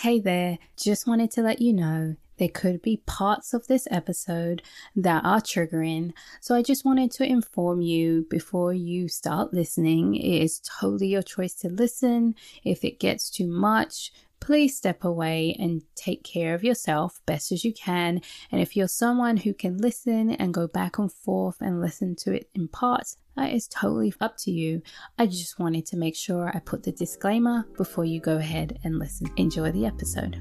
[0.00, 4.62] hey there, just wanted to let you know there could be parts of this episode
[4.96, 6.10] that are triggering.
[6.40, 10.14] So I just wanted to inform you before you start listening.
[10.14, 12.34] It is totally your choice to listen.
[12.64, 14.10] If it gets too much,
[14.40, 18.22] please step away and take care of yourself best as you can.
[18.50, 22.32] And if you're someone who can listen and go back and forth and listen to
[22.32, 24.82] it in parts, that is totally up to you.
[25.18, 28.98] I just wanted to make sure I put the disclaimer before you go ahead and
[28.98, 29.30] listen.
[29.36, 30.40] Enjoy the episode.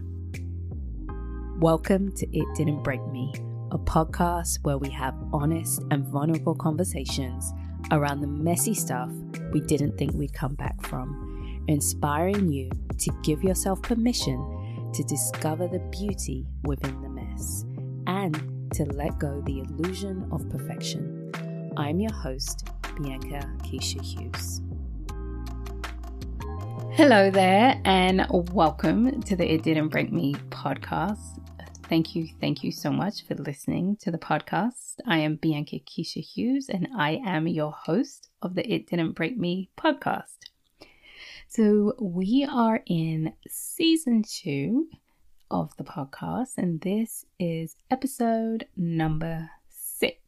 [1.60, 3.34] Welcome to It Didn't Break Me,
[3.72, 7.52] a podcast where we have honest and vulnerable conversations
[7.92, 9.12] around the messy stuff
[9.54, 15.68] we didn't think we'd come back from, inspiring you to give yourself permission to discover
[15.68, 17.66] the beauty within the mess
[18.08, 21.32] and to let go the illusion of perfection.
[21.78, 22.68] I'm your host,
[23.02, 24.60] Bianca Keisha Hughes.
[26.98, 31.40] Hello there, and welcome to the It Didn't Break Me podcast.
[31.84, 34.96] Thank you, thank you so much for listening to the podcast.
[35.08, 39.38] I am Bianca Keisha Hughes, and I am your host of the It Didn't Break
[39.38, 40.36] Me podcast.
[41.48, 44.90] So, we are in season two
[45.50, 50.20] of the podcast, and this is episode number six.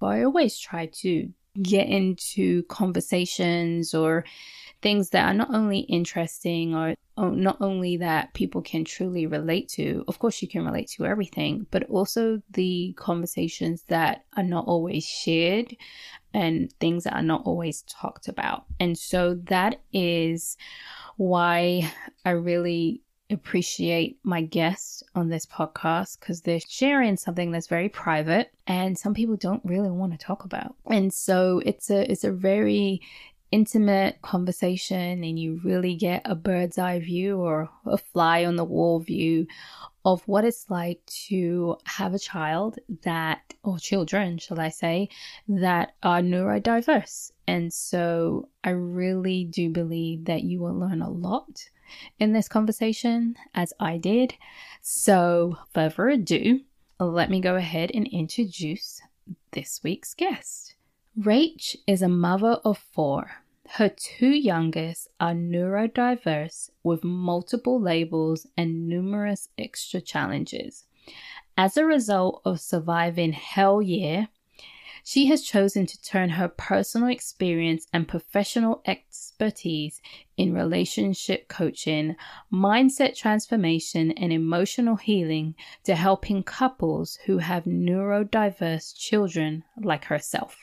[0.00, 4.24] I always try to get into conversations or
[4.82, 10.02] things that are not only interesting or not only that people can truly relate to,
[10.08, 15.04] of course, you can relate to everything, but also the conversations that are not always
[15.04, 15.76] shared
[16.32, 18.64] and things that are not always talked about.
[18.78, 20.56] And so that is
[21.16, 21.92] why
[22.24, 28.52] I really appreciate my guests on this podcast because they're sharing something that's very private
[28.66, 30.74] and some people don't really want to talk about.
[30.86, 33.00] And so it's a it's a very
[33.52, 38.64] intimate conversation and you really get a bird's eye view or a fly on the
[38.64, 39.46] wall view
[40.04, 45.08] of what it's like to have a child that, or children, shall I say,
[45.48, 47.32] that are neurodiverse.
[47.46, 51.68] And so I really do believe that you will learn a lot
[52.18, 54.34] in this conversation, as I did.
[54.80, 56.60] So, further ado,
[56.98, 59.00] let me go ahead and introduce
[59.52, 60.74] this week's guest.
[61.18, 63.30] Rach is a mother of four.
[63.74, 70.86] Her two youngest are neurodiverse with multiple labels and numerous extra challenges.
[71.56, 74.28] As a result of surviving Hell Year,
[75.04, 80.00] she has chosen to turn her personal experience and professional expertise
[80.36, 82.16] in relationship coaching,
[82.52, 90.56] mindset transformation, and emotional healing to helping couples who have neurodiverse children like herself.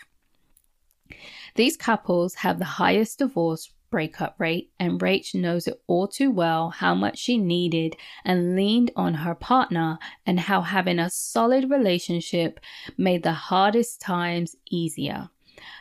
[1.55, 6.69] These couples have the highest divorce breakup rate, and Rach knows it all too well
[6.69, 12.59] how much she needed and leaned on her partner, and how having a solid relationship
[12.97, 15.29] made the hardest times easier.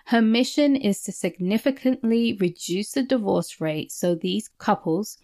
[0.07, 5.19] Her mission is to significantly reduce the divorce rate so these couples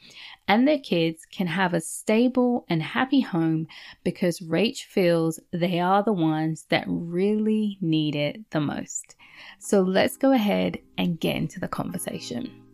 [0.48, 3.68] and their kids can have a stable and happy home
[4.02, 9.14] because Rach feels they are the ones that really need it the most.
[9.58, 12.71] So let's go ahead and get into the conversation.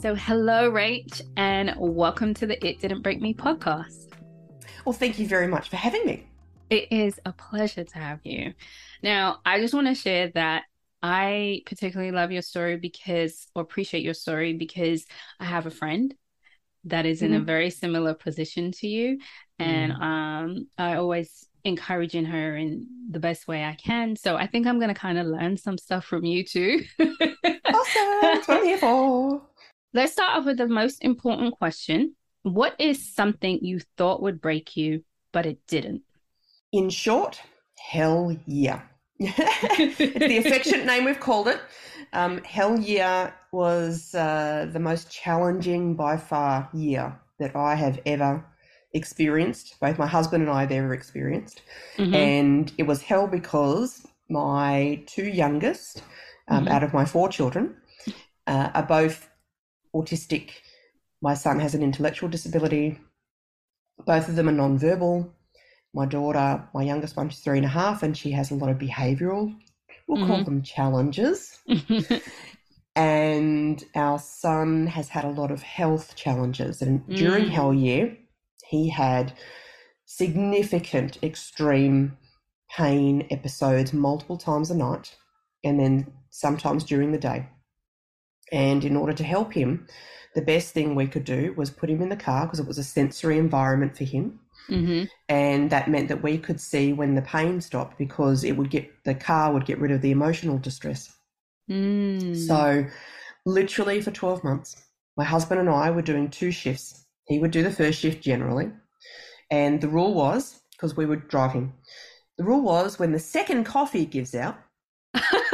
[0.00, 4.08] So, hello, Rach, and welcome to the It Didn't Break Me podcast.
[4.86, 6.26] Well, thank you very much for having me.
[6.70, 8.54] It is a pleasure to have you.
[9.02, 10.62] Now, I just want to share that
[11.02, 15.04] I particularly love your story because, or appreciate your story because
[15.38, 16.14] I have a friend
[16.84, 17.42] that is in mm-hmm.
[17.42, 19.18] a very similar position to you.
[19.58, 20.02] And mm-hmm.
[20.02, 24.16] um, I always encouraging her in the best way I can.
[24.16, 26.84] So I think I'm going to kind of learn some stuff from you too.
[26.98, 28.18] awesome.
[28.22, 29.42] That's what I'm here for.
[29.92, 32.14] Let's start off with the most important question.
[32.42, 36.02] What is something you thought would break you, but it didn't?
[36.72, 37.40] In short,
[37.76, 38.88] hell year.
[39.18, 41.60] it's the affectionate name we've called it.
[42.12, 48.44] Um, hell year was uh, the most challenging by far year that I have ever
[48.94, 49.78] experienced.
[49.80, 51.62] Both my husband and I have ever experienced.
[51.96, 52.14] Mm-hmm.
[52.14, 56.04] And it was hell because my two youngest
[56.46, 56.74] um, mm-hmm.
[56.74, 57.74] out of my four children
[58.46, 59.29] uh, are both
[59.94, 60.50] autistic.
[61.22, 62.98] My son has an intellectual disability.
[64.06, 65.30] Both of them are nonverbal.
[65.92, 68.70] My daughter, my youngest one, she's three and a half, and she has a lot
[68.70, 69.54] of behavioral,
[70.06, 70.44] we'll call Mhm.
[70.44, 71.58] them challenges.
[72.96, 76.82] and our son has had a lot of health challenges.
[76.82, 77.50] And during Mm.
[77.50, 78.16] Hell Year,
[78.66, 79.32] he had
[80.06, 82.16] significant extreme
[82.76, 85.16] pain episodes multiple times a night,
[85.64, 87.48] and then sometimes during the day.
[88.52, 89.86] And in order to help him,
[90.34, 92.78] the best thing we could do was put him in the car because it was
[92.78, 94.40] a sensory environment for him.
[94.68, 98.70] hmm And that meant that we could see when the pain stopped because it would
[98.70, 101.12] get the car would get rid of the emotional distress.
[101.70, 102.36] Mm.
[102.36, 102.86] So,
[103.46, 104.84] literally for 12 months,
[105.16, 107.06] my husband and I were doing two shifts.
[107.26, 108.70] He would do the first shift generally.
[109.50, 111.74] And the rule was, because we would drive him,
[112.38, 114.58] the rule was when the second coffee gives out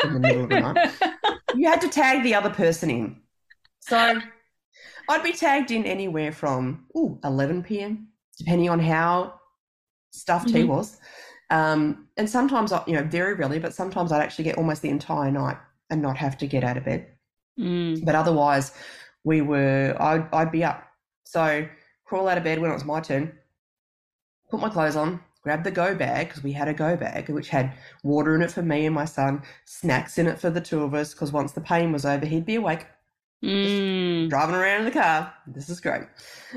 [0.04, 0.90] in the middle of the night,
[1.56, 3.16] you had to tag the other person in.
[3.80, 4.20] So,
[5.08, 8.08] I'd be tagged in anywhere from ooh, 11 p.m.,
[8.38, 9.40] depending on how
[10.10, 10.68] stuffed he Mhm.
[10.68, 10.98] was.
[11.50, 14.88] Um, and sometimes, I- you know, very rarely, but sometimes I'd actually get almost the
[14.88, 15.58] entire night
[15.90, 17.06] and not have to get out of bed.
[17.58, 18.04] Mm.
[18.04, 18.72] But otherwise,
[19.24, 20.84] we were, I'd, I'd be up.
[21.24, 21.68] So,
[22.04, 23.38] crawl out of bed when it was my turn,
[24.50, 27.50] put my clothes on, grab the go bag, because we had a go bag, which
[27.50, 27.72] had
[28.02, 30.92] water in it for me and my son, snacks in it for the two of
[30.92, 32.84] us, because once the pain was over, he'd be awake
[33.44, 34.28] Mm.
[34.28, 35.32] driving around in the car.
[35.46, 36.02] This is great.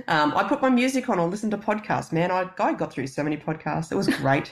[0.07, 2.11] Um, I put my music on or listen to podcasts.
[2.11, 3.91] Man, I, I got through so many podcasts.
[3.91, 4.51] It was great.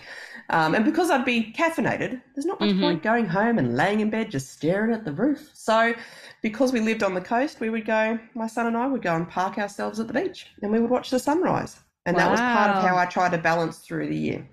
[0.51, 2.81] um, and because I'd be caffeinated, there's not much Mhm.
[2.81, 5.50] point going home and laying in bed just staring at the roof.
[5.54, 5.95] So,
[6.44, 9.16] because we lived on the coast, we would go, my son and I would go
[9.16, 11.80] and park ourselves at the beach and we would watch the sunrise.
[12.07, 14.50] And that was part of how I tried to balance through the year.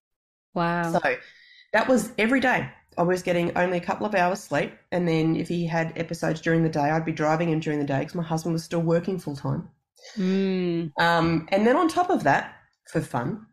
[0.54, 0.92] Wow.
[0.92, 1.00] So
[1.72, 2.68] that was every day.
[2.98, 4.72] I was getting only a couple of hours sleep.
[4.92, 7.86] And then if he had episodes during the day, I'd be driving him during the
[7.86, 9.68] day because my husband was still working full time.
[10.16, 10.92] Mm.
[10.98, 12.56] Um, and then on top of that,
[12.90, 13.46] for fun,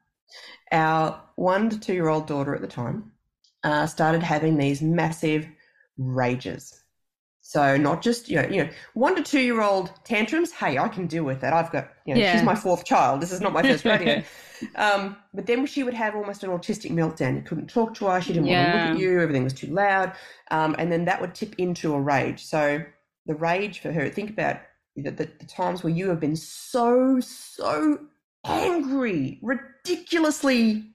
[0.71, 3.11] our one to two year old daughter at the time
[3.63, 5.47] uh, started having these massive
[5.97, 6.80] rages.
[7.51, 10.53] So not just you know, you know, one to two year old tantrums.
[10.53, 11.51] Hey, I can deal with that.
[11.51, 12.31] I've got you know, Yeah.
[12.31, 13.19] she's my fourth child.
[13.19, 14.23] This is not my first rodeo.
[14.75, 17.35] um, but then she would have almost an autistic meltdown.
[17.35, 18.21] You couldn't talk to her.
[18.21, 19.19] She didn't want to look at you.
[19.19, 20.13] Everything was too loud.
[20.49, 22.45] Um, and then that would tip into a rage.
[22.45, 22.81] So
[23.25, 24.07] the rage for her.
[24.07, 24.61] Think about
[24.95, 27.99] the, the, the times where you have been so so
[28.45, 30.85] angry, ridiculously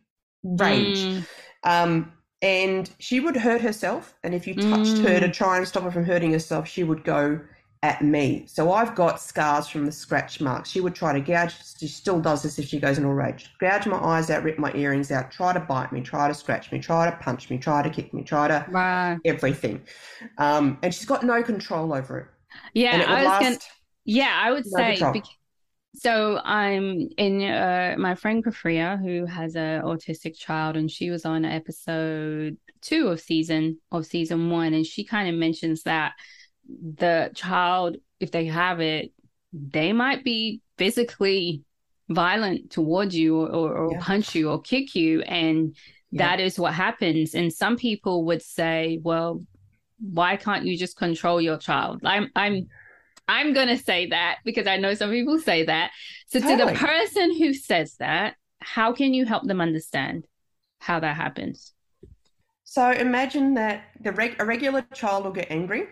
[0.43, 1.01] rage.
[1.01, 1.27] Mm.
[1.65, 2.13] Um,
[2.43, 4.15] and she would hurt herself.
[4.23, 5.33] And if you touched her to Mm.
[5.33, 7.41] try and stop her from hurting herself, she would go
[7.83, 8.45] at me.
[8.47, 10.71] So I've got scars from the scratch marks.
[10.71, 13.51] She would try to gouge, she still does this if she goes in a rage.
[13.61, 16.73] Gouge my eyes out, rip my earrings out, try to bite me, try to scratch
[16.73, 19.19] me, try to punch me, try to kick me, try to Wow.
[19.25, 19.83] everything.
[20.39, 22.27] Um, and she's got no control over it.
[22.75, 23.59] Yeah, and it would I was last gonna.
[24.05, 25.13] Yeah, I would no say.
[25.97, 31.25] So I'm in uh, my friend Kafria, who has an autistic child, and she was
[31.25, 36.13] on episode two of season of season one, and she kind of mentions that
[36.69, 39.13] the child, if they have it,
[39.53, 41.63] they might be physically
[42.09, 44.01] violent towards you or, or, or Yeah.
[44.01, 45.75] punch you or kick you, and
[46.11, 46.37] Yeah.
[46.37, 47.35] that is what happens.
[47.35, 49.43] And some people would say, well,
[49.99, 52.03] why can't you just control your child?
[52.05, 52.69] I'm I'm
[53.29, 55.91] I'm gonna say that because I know some people say that.
[56.29, 60.27] So to the person who says that, how can you help them understand
[60.81, 61.73] how that happens?
[62.65, 65.89] So imagine that the reg- a regular child will get angry,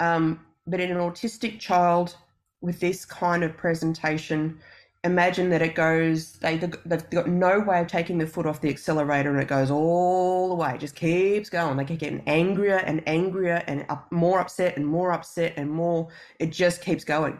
[0.00, 2.16] um, but in an autistic child
[2.60, 4.58] with this kind of presentation,
[5.06, 6.32] imagine that it goes.
[6.34, 9.70] They they've got no way of taking the foot off the accelerator, and it goes
[9.70, 10.74] all the way.
[10.74, 11.76] It just keeps going.
[11.76, 16.08] They keep getting angrier and angrier, and up, more upset and more upset and more.
[16.38, 17.38] It just keeps going.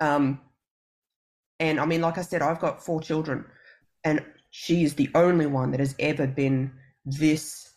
[0.00, 0.40] Um,
[1.58, 3.44] and I mean, like I said, I've got four children,
[4.04, 6.72] and she is the only one that has ever been
[7.04, 7.70] this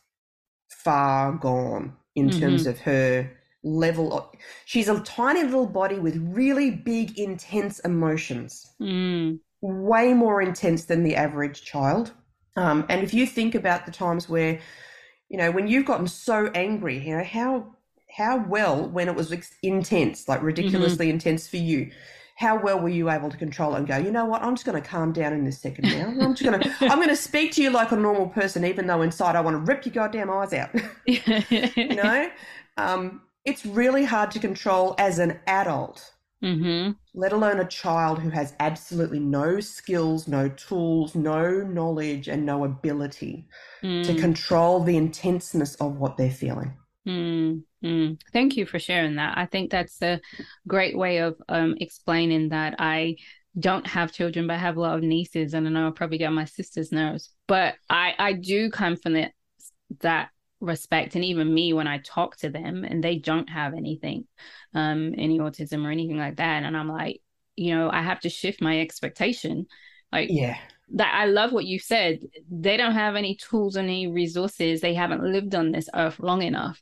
[0.70, 4.30] far gone in terms of her level of,
[4.66, 8.72] she's a tiny little body with really big intense emotions.
[8.82, 12.12] Mm, way more intense than the average child.
[12.56, 14.60] Um, and if you think about the times where
[15.30, 17.68] you know when you've gotten so angry you know how
[18.12, 21.92] how well when it was intense like ridiculously intense for you
[22.36, 24.42] how well were you able to control it and go you know what?
[24.42, 26.08] I'm just going to calm down in this second now.
[26.08, 28.88] I'm just going to i'm going to speak to you like a normal person even
[28.88, 30.70] though inside i want to rip your goddamn eyes out.
[31.06, 32.30] You know?
[32.78, 38.32] Um, it's really hard to control as an adult hmm let alone a child who
[38.32, 43.48] has absolutely no skills no tools no knowledge and no ability
[44.02, 46.74] to Mm, control the intenseness of what they're feeling
[47.08, 48.22] mm, mm.
[48.34, 49.38] Thank you for sharing that.
[49.38, 50.20] I think that's a
[50.68, 52.76] great way of um, explaining that.
[52.80, 53.18] I
[53.60, 56.20] don't have children but I have a lot of nieces and I know I'll probably
[56.20, 57.32] get my sister's nerves.
[57.48, 59.32] But I I do come from that
[60.02, 60.30] that
[60.60, 64.26] respect and even me when I talk to them and they don't have anything,
[64.74, 66.64] um, any autism or anything like that.
[66.64, 67.22] And I'm like,
[67.56, 69.68] you know, I have to shift my expectation.
[70.12, 70.58] Like Yeah.
[70.94, 72.20] that I love what you said.
[72.50, 74.82] They don't have any tools or any resources.
[74.82, 76.82] They haven't lived on this earth long enough.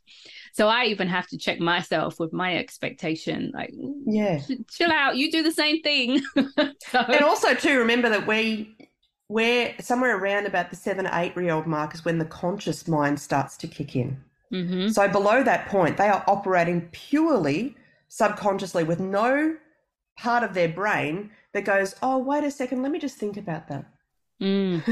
[0.54, 3.52] So I even have to check myself with my expectation.
[3.54, 3.74] Like,
[4.06, 4.40] Yeah.
[4.72, 5.18] chill out.
[5.18, 6.22] You do the same thing.
[6.80, 8.76] so, And also too, remember that we
[9.30, 13.20] we're somewhere around about the seven, eight year old mark is when the conscious mind
[13.20, 14.24] starts to kick in.
[14.52, 14.94] Mhm.
[14.94, 17.76] So below that point, they are operating purely
[18.08, 19.58] subconsciously with no
[20.18, 23.68] part of their brain that goes, Oh, wait a second, let me just think about
[23.68, 23.86] that.
[24.42, 24.84] Mm,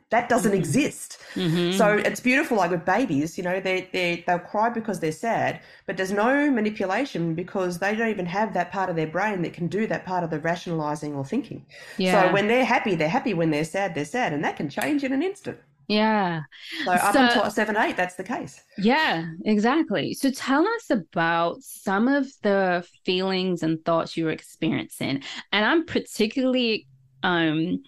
[0.10, 0.56] that doesn't Mhm.
[0.56, 1.18] exist.
[1.34, 1.76] mhm.
[1.76, 5.60] So it's beautiful, like with babies, you know, they they they'll cry because they're sad,
[5.86, 9.54] but there's no manipulation because they don't even have that part of their brain that
[9.54, 11.66] can do that part of the rationalizing or thinking.
[11.98, 12.28] yeah.
[12.28, 13.34] So when they're happy, they're happy.
[13.34, 15.58] When they're sad, they're sad, and that can change in an instant.
[15.88, 16.42] yeah.
[16.84, 18.62] So up So- until seven, eight, that's the case.
[18.78, 20.14] Yeah, exactly.
[20.14, 25.22] So tell us about some of the feelings and thoughts you were experiencing.
[25.52, 26.86] And I'm particularly
[27.24, 27.82] um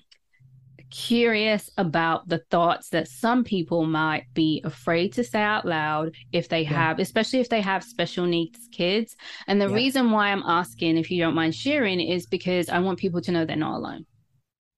[0.94, 6.48] curious about the thoughts that some people might be afraid to say out loud if
[6.48, 6.86] they Yeah.
[6.86, 9.16] have, especially if they have special needs kids.
[9.48, 9.70] And the Yeah.
[9.70, 13.32] reason why I'm asking, if you don't mind sharing, is because I want people to
[13.32, 14.06] know they're not alone.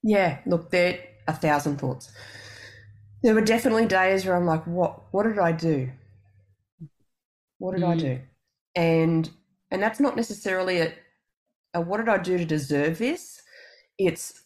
[0.03, 2.11] Yeah, look, there are a thousand thoughts.
[3.23, 5.91] There were definitely days where I'm like, what what did I do?
[7.59, 7.97] What did I Mm.
[7.97, 8.21] do?
[8.75, 9.31] And
[9.71, 10.95] and that's not necessarily a,
[11.75, 13.43] a what did I do to deserve this?
[13.99, 14.43] It's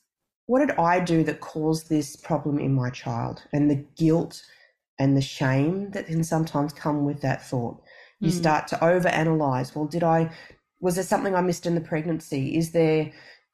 [0.50, 3.42] what did I do that caused this problem in my child?
[3.52, 4.42] And the guilt
[4.98, 7.80] and the shame that can sometimes come with that thought.
[8.20, 8.34] You Mm.
[8.42, 9.74] start to overanalyze.
[9.76, 10.30] Well, did I
[10.80, 12.56] was there something I missed in the pregnancy?
[12.56, 13.12] Is there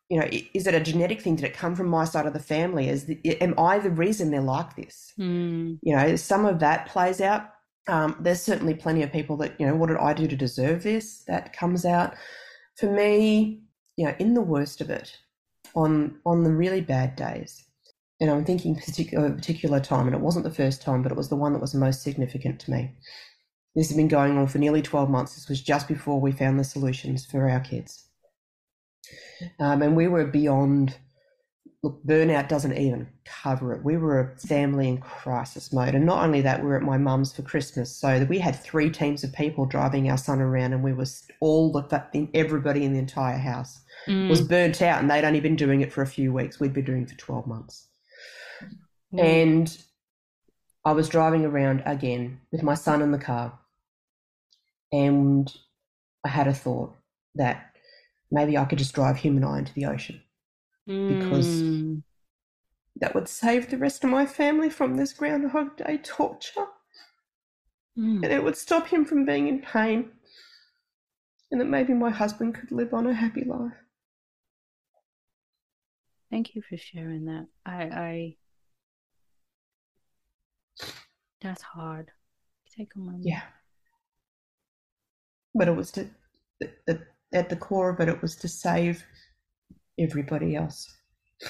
[0.09, 1.37] you know, is it a genetic thing?
[1.37, 2.89] Did it come from my side of the family?
[2.89, 5.13] Is the, am I the reason they're like this?
[5.19, 7.43] Mm, You know, some of that plays out.
[7.89, 10.83] Um, there's certainly plenty of people that you know, what did I do to deserve
[10.85, 11.25] this?
[11.27, 12.15] That comes out.
[12.79, 13.63] For me,
[13.97, 15.19] you know, in the worst of it,
[15.77, 17.65] on on the really bad days,
[18.21, 21.19] and I'm thinking particular a particular time, and it wasn't the first time, but it
[21.19, 22.91] was the one that was most significant to me.
[23.77, 25.35] This has been going on for nearly 12 months.
[25.35, 28.09] This was just before we found the solutions for our kids.
[29.61, 30.97] Um, and we were beyond,
[31.83, 33.85] look, burnout doesn't even cover it.
[33.85, 35.95] We were a family in crisis mode.
[35.95, 37.95] And not only that, we were at my mum's for Christmas.
[37.95, 41.07] So we had three teams of people driving our son around, and we were
[41.41, 45.57] all the everybody in the entire house mm, was burnt out, and they'd only been
[45.57, 46.59] doing it for a few weeks.
[46.59, 47.89] We'd been doing it for 12 months.
[49.13, 49.79] mm, And
[50.85, 53.59] I was driving around again with my son in the car,
[54.93, 55.53] and
[56.25, 56.95] I had a thought
[57.35, 57.73] that
[58.31, 60.23] maybe I could just drive him and I into the ocean.
[60.87, 62.03] Because- mm,
[62.99, 66.67] That would save the rest of my family from this Groundhog Day torture,
[67.99, 68.23] mm.
[68.23, 70.13] and it would stop him from being in pain,
[71.51, 73.75] and that maybe my husband could live on a happy life.
[76.31, 77.47] Thank you for sharing that.
[77.67, 78.37] I, I,
[81.43, 82.11] that's hard.
[82.75, 83.25] Take a moment.
[83.25, 83.43] Yeah.
[85.55, 86.09] But it was to,
[86.61, 89.05] the, the, at the core of it, it was to save
[89.99, 90.97] everybody else.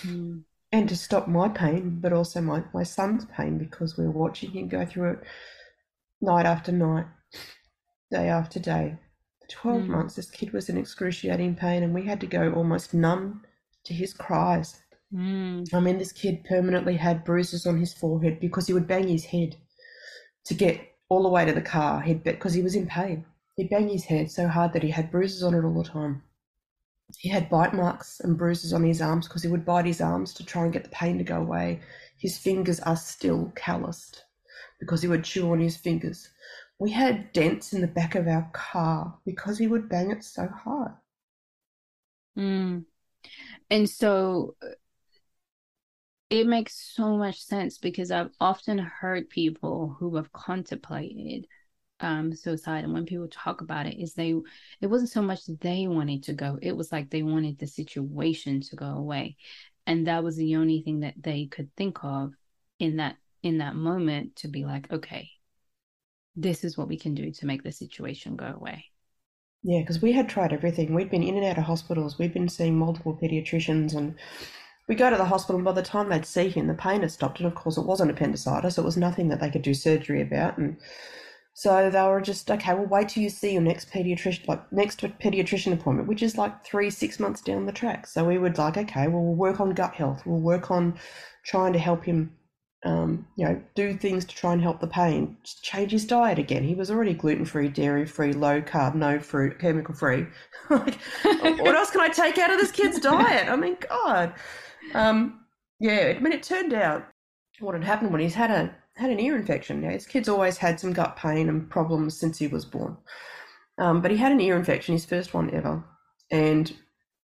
[0.04, 4.52] Mm, and to stop my pain, but also my, my son's pain because we're watching
[4.52, 5.24] him go through it
[6.20, 7.06] night after night,
[8.10, 8.98] day after day.
[9.40, 9.88] For 12 Mm.
[9.88, 13.44] months, this kid was in excruciating pain, and we had to go almost numb
[13.84, 14.82] to his cries.
[15.12, 19.08] mm, I mean, this kid permanently had bruises on his forehead because he would bang
[19.08, 19.56] his head
[20.46, 22.02] to get all the way to the car.
[22.02, 23.26] He'd because he was in pain.
[23.56, 26.22] He'd bang his head so hard that he had bruises on it all the time.
[27.18, 30.32] He had bite marks and bruises on his arms because he would bite his arms
[30.34, 31.82] to try and get the pain to go away.
[32.16, 34.24] His fingers are still calloused
[34.78, 36.30] because he would chew on his fingers.
[36.78, 40.48] We had dents in the back of our car because he would bang it so
[40.48, 40.92] hard.
[42.36, 42.84] mm.
[43.70, 44.68] And so uh,
[46.30, 51.46] it makes so much sense because I've often heard people who have contemplated
[52.00, 54.34] um suicide and when people talk about it is they
[54.80, 58.60] it wasn't so much they wanted to go it was like they wanted the situation
[58.60, 59.36] to go away
[59.86, 62.32] and that was the only thing that they could think of
[62.78, 65.30] in that in that moment to be like okay
[66.36, 68.84] this is what we can do to make the situation go away
[69.62, 70.94] Yeah, because we had tried everything.
[70.94, 72.18] We'd been in and out of hospitals.
[72.18, 74.14] We'd been seeing multiple pediatricians, and
[74.88, 77.10] we go to the hospital, and by the time they'd see him, the pain had
[77.12, 77.40] stopped.
[77.40, 78.78] And of course, it wasn't appendicitis.
[78.78, 80.58] It was nothing that they could do surgery about.
[80.58, 80.78] And
[81.58, 82.74] So they were just okay.
[82.74, 86.62] Well, wait till you see your next pediatrician, like next pediatrician appointment, which is like
[86.62, 88.06] three, six months down the track.
[88.06, 90.20] So we would like, okay, well, we'll work on gut health.
[90.26, 90.98] We'll work on
[91.46, 92.36] trying to help him,
[92.84, 95.38] um, you know, do things to try and help the pain.
[95.44, 96.62] Just change his diet again.
[96.62, 100.26] He was already gluten free, dairy free, low carb, no fruit, chemical free.
[100.68, 103.48] like, what else can I take out of this kid's diet?
[103.48, 104.34] I mean, God.
[104.92, 105.46] Um,
[105.80, 107.06] yeah, I mean, it turned out
[107.60, 109.80] what had happened when he's had a had an ear infection.
[109.80, 112.96] Now, his kid's always had some gut pain and problems since he was born.
[113.78, 115.84] Um, but he had an ear infection, his first one ever.
[116.30, 116.74] And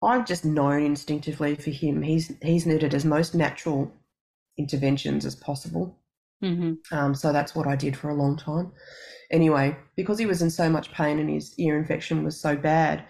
[0.03, 3.91] I've just known instinctively for him, he's he's needed as most natural
[4.57, 5.97] interventions as possible.
[6.43, 6.95] Mm-hmm.
[6.95, 8.71] Um, so that's what I did for a long time.
[9.31, 13.05] Anyway, because he was in so much pain and his ear infection was so bad,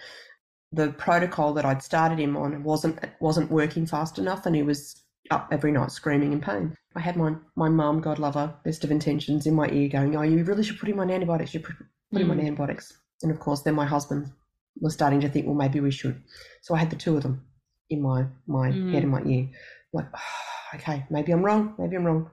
[0.72, 5.03] the protocol that I'd started him on wasn't wasn't working fast enough, and he was
[5.32, 6.76] up every night screaming in pain.
[6.96, 10.16] I had my my mum, God love her, best of intentions, in my ear going,
[10.16, 11.54] "Oh, you really should put him on antibiotics.
[11.54, 11.76] You put,
[12.12, 12.48] put him on Mm.
[12.48, 14.32] antibiotics." And of course, then my husband
[14.80, 16.22] was starting to think, "Well, maybe we should."
[16.62, 17.46] So I had the two of them
[17.90, 18.94] in my my Mm.
[18.94, 19.50] head and my ear.
[19.94, 20.08] Like,
[20.76, 21.76] okay, maybe I'm wrong.
[21.78, 22.30] Maybe I'm wrong.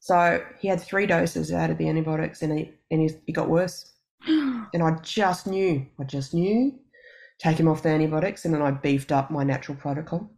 [0.00, 3.48] So he had three doses out of the antibiotics, and he and he, it got
[3.48, 3.88] worse.
[4.74, 6.72] And I just knew, I just knew,
[7.38, 10.30] take him off the antibiotics, and then I beefed up my natural protocol.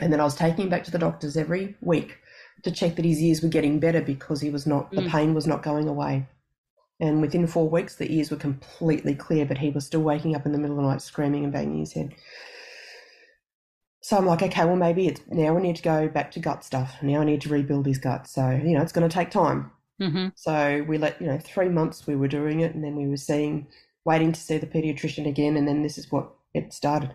[0.00, 2.18] And then I was taking him back to the doctors every week
[2.62, 5.10] to check that his ears were getting better because he was not, the Mm.
[5.10, 6.26] pain was not going away.
[7.00, 10.46] And within four weeks, the ears were completely clear, but he was still waking up
[10.46, 12.14] in the middle of the night screaming and banging his head.
[14.00, 16.64] So I'm like, okay, well, maybe it's now we need to go back to gut
[16.64, 16.96] stuff.
[17.02, 18.26] Now I need to rebuild his gut.
[18.26, 19.70] So, you know, it's going to take time.
[20.00, 20.28] mm-hmm.
[20.34, 23.16] So we let, you know, three months we were doing it and then we were
[23.16, 23.68] seeing,
[24.04, 25.56] waiting to see the pediatrician again.
[25.56, 27.14] And then this is what it started.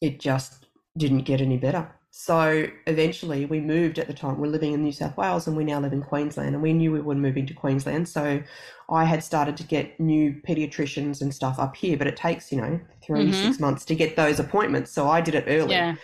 [0.00, 0.66] It just
[0.96, 1.90] didn't get any better.
[2.16, 4.38] So eventually we moved at the time.
[4.38, 6.92] We're living in New South Wales and we now live in Queensland and we knew
[6.92, 8.08] we were moving to Queensland.
[8.08, 8.40] So
[8.88, 12.60] I had started to get new pediatricians and stuff up here, but it takes, you
[12.60, 13.34] know, 3 Mhm.
[13.34, 14.92] six months to get those appointments.
[14.92, 15.96] So I did it early Yeah.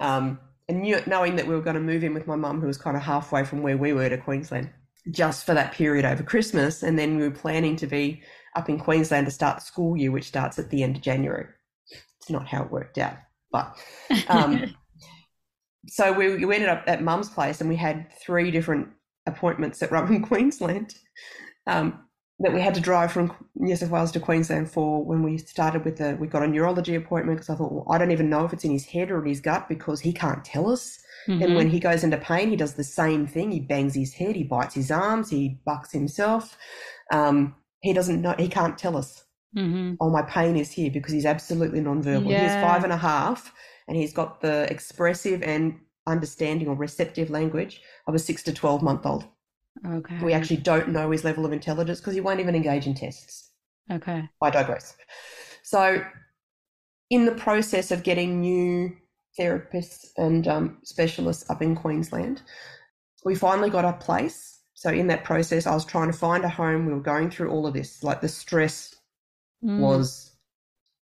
[0.00, 2.66] um, and knew, knowing that we were going to move in with my mum, who
[2.66, 4.68] was kind of halfway from where we were to Queensland,
[5.12, 8.20] just for that period over Christmas, and then we were planning to be
[8.56, 11.46] up in Queensland to start the school year, which starts at the end of January.
[12.20, 13.16] It's not how it worked out,
[13.52, 13.76] but
[14.28, 14.74] um,
[15.88, 18.88] so we, we ended up at mum's place, and we had three different
[19.26, 20.94] appointments that up in Queensland.
[21.66, 22.02] Um,
[22.38, 25.84] that we had to drive from New South Wales to Queensland for when we started
[25.86, 28.44] with the we got a neurology appointment because I thought well I don't even know
[28.44, 31.42] if it's in his head or in his gut because he can't tell us Mhm.
[31.44, 34.36] and when he goes into pain he does the same thing he bangs his head
[34.36, 36.56] he bites his arms he bucks himself
[37.10, 39.24] um, he doesn't know he can't tell us
[39.56, 39.96] Mhm.
[40.00, 43.50] oh my pain is here because he's absolutely nonverbal he's five and a half
[43.88, 48.82] and he's got the expressive and understanding or receptive language of a six to 12
[48.82, 49.26] month old
[49.86, 50.18] Okay.
[50.22, 53.50] we actually don't know his level of intelligence because he won't even engage in tests.
[53.90, 54.26] Okay.
[54.40, 54.96] I digress.
[55.62, 56.02] So,
[57.10, 58.96] in the process of getting new
[59.38, 62.40] therapists and um, specialists up in Queensland,
[63.24, 64.60] we finally got a place.
[64.72, 66.86] So, in that process, I was trying to find a home.
[66.86, 68.02] We were going through all of this.
[68.02, 68.94] Like the stress
[69.64, 69.78] Mm.
[69.80, 70.32] was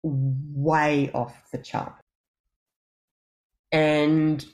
[0.03, 1.93] way off the chart.
[3.75, 4.47] And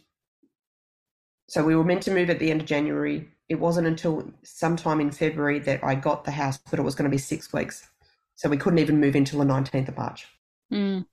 [1.46, 3.28] so we were meant to move at the end of January.
[3.50, 7.04] It wasn't until sometime in February that I got the house, but it was going
[7.04, 7.86] to be six weeks.
[8.36, 10.26] So we couldn't even move until the 19th of March.
[10.72, 11.04] Mm.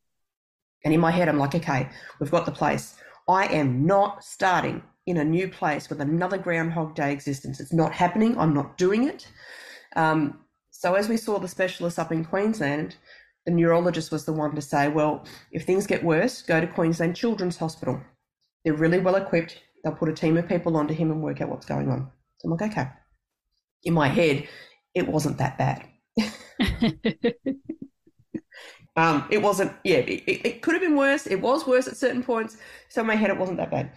[0.86, 1.90] And in my head, I'm like, okay,
[2.22, 2.96] we've got the place.
[3.28, 7.60] I am not starting in a new place with another Groundhog Day existence.
[7.60, 8.38] It's not happening.
[8.38, 9.28] I'm not doing it.
[9.98, 10.40] Um,
[10.72, 12.96] so as we saw the specialist up in Queensland,
[13.48, 17.16] the neurologist was the one to say, well, if things get worse, go to Queensland
[17.16, 17.98] Children's Hospital.
[18.66, 19.58] They're really well equipped.
[19.84, 22.12] They'll put a team of people onto him and work out what's going on.
[22.40, 22.90] So I'm like, okay.
[23.86, 24.50] In my head,
[24.94, 25.88] it wasn't that bad.
[28.98, 31.28] Um, it wasn't, yeah, it, it, could have been worse.
[31.28, 32.58] It was worse at certain points.
[32.90, 33.92] So in my head, it wasn't that bad.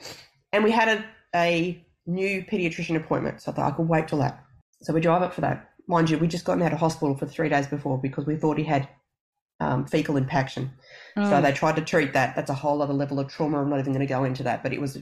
[0.53, 3.41] And we had a, a new pediatrician appointment.
[3.41, 4.45] So I thought I could wait till that.
[4.83, 5.71] So we drive up for that.
[5.89, 8.59] Mind you, we just gotten out of hospital for three days before because we thought
[8.59, 8.91] he had
[9.61, 10.71] um, fecal impaction.
[11.17, 11.41] So Oh.
[11.43, 12.35] they tried to treat that.
[12.37, 13.61] That's a whole other level of trauma.
[13.61, 14.99] I'm not even going to go into that, but it was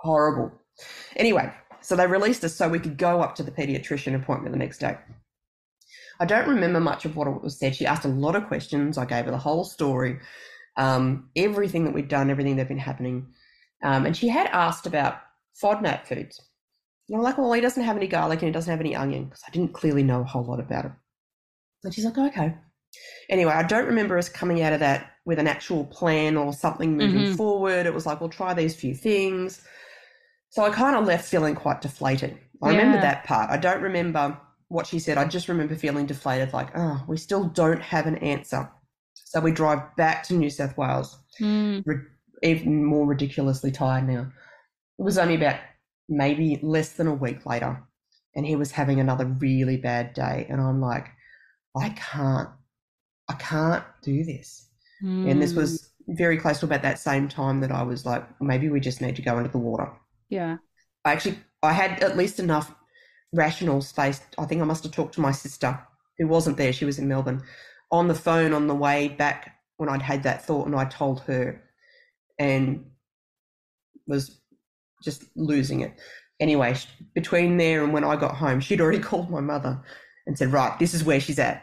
[0.00, 0.52] horrible.
[1.16, 4.58] Anyway, so they released us so we could go up to the pediatrician appointment the
[4.58, 4.98] next day.
[6.20, 7.76] I don't remember much of what was said.
[7.76, 8.98] She asked a lot of questions.
[8.98, 10.18] I gave her the whole story,
[10.76, 13.28] um, everything that we'd done, everything that had been happening.
[13.82, 15.20] Um, and she had asked about
[15.62, 16.42] FODMAP foods.
[17.08, 19.26] And I'm like, well, he doesn't have any garlic and he doesn't have any onion
[19.26, 20.92] because I didn't clearly know a whole lot about it.
[21.84, 22.54] And she's like, okay.
[23.28, 26.96] Anyway, I don't remember us coming out of that with an actual plan or something
[26.96, 27.36] moving Mhm.
[27.36, 27.86] forward.
[27.86, 29.62] It was like, we'll try these few things.
[30.50, 32.38] So I kind of left feeling quite deflated.
[32.62, 33.50] I remember that part.
[33.50, 37.44] I don't remember what she said, I just remember feeling deflated, like, oh, we still
[37.44, 38.70] don't have an answer.
[39.14, 41.84] So we drive back to New South Wales, Mm.
[42.42, 44.30] even more ridiculously tired now.
[44.98, 45.60] It was only about
[46.08, 47.82] maybe less than a week later,
[48.34, 50.46] and he was having another really bad day.
[50.50, 51.08] And I'm like,
[51.76, 52.48] I can't,
[53.28, 54.68] I can't do this.
[55.00, 55.56] And this Mm.
[55.56, 59.00] was very close to about that same time that I was like, maybe we just
[59.00, 59.90] need to go into the water.
[60.30, 60.58] yeah.
[61.04, 62.74] I actually I had at least enough
[63.32, 64.20] rational space.
[64.36, 65.78] I think I must have talked to my sister
[66.18, 66.72] who wasn't there.
[66.72, 67.42] She was in Melbourne
[67.90, 71.20] on the phone on the way back when I'd had that thought, and I told
[71.22, 71.62] her,
[72.38, 72.84] and
[74.06, 74.40] was
[75.02, 75.98] just losing it.
[76.40, 76.76] Anyway,
[77.14, 79.80] between there and when I got home, she'd already called my mother
[80.26, 81.62] and said, "Right, this is where she's at."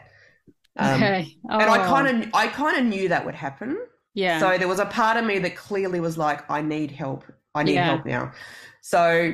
[0.78, 1.36] Um, okay.
[1.48, 3.78] And I Oh, kind of I kind of knew that would happen.
[4.14, 4.38] yeah.
[4.40, 7.24] So there was a part of me that clearly was like, I need help.
[7.54, 7.84] I need Yeah.
[7.84, 8.32] help now.
[8.82, 9.32] So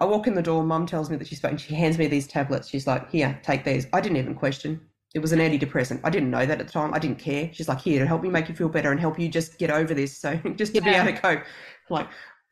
[0.00, 0.62] I walk in the door.
[0.64, 1.58] Mum tells me that she's spoken.
[1.58, 2.68] She hands me these tablets.
[2.68, 3.86] She's like, here, take these.
[3.92, 4.80] I didn't even question.
[5.14, 6.00] It was an antidepressant.
[6.04, 6.94] I didn't know that at the time.
[6.94, 7.50] I didn't care.
[7.52, 9.70] She's like, here to help me make you feel better and help you just get
[9.70, 10.16] over this.
[10.16, 11.02] So just to be Yeah.
[11.02, 11.44] able to cope.
[11.90, 12.08] Like,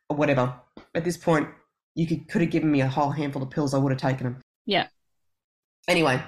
[0.09, 0.53] whatever.
[0.93, 1.47] At this point,
[1.95, 3.73] you could could have given me a whole handful of pills.
[3.73, 4.41] I would have taken them.
[4.65, 4.87] Yeah.
[5.87, 6.21] Anyway,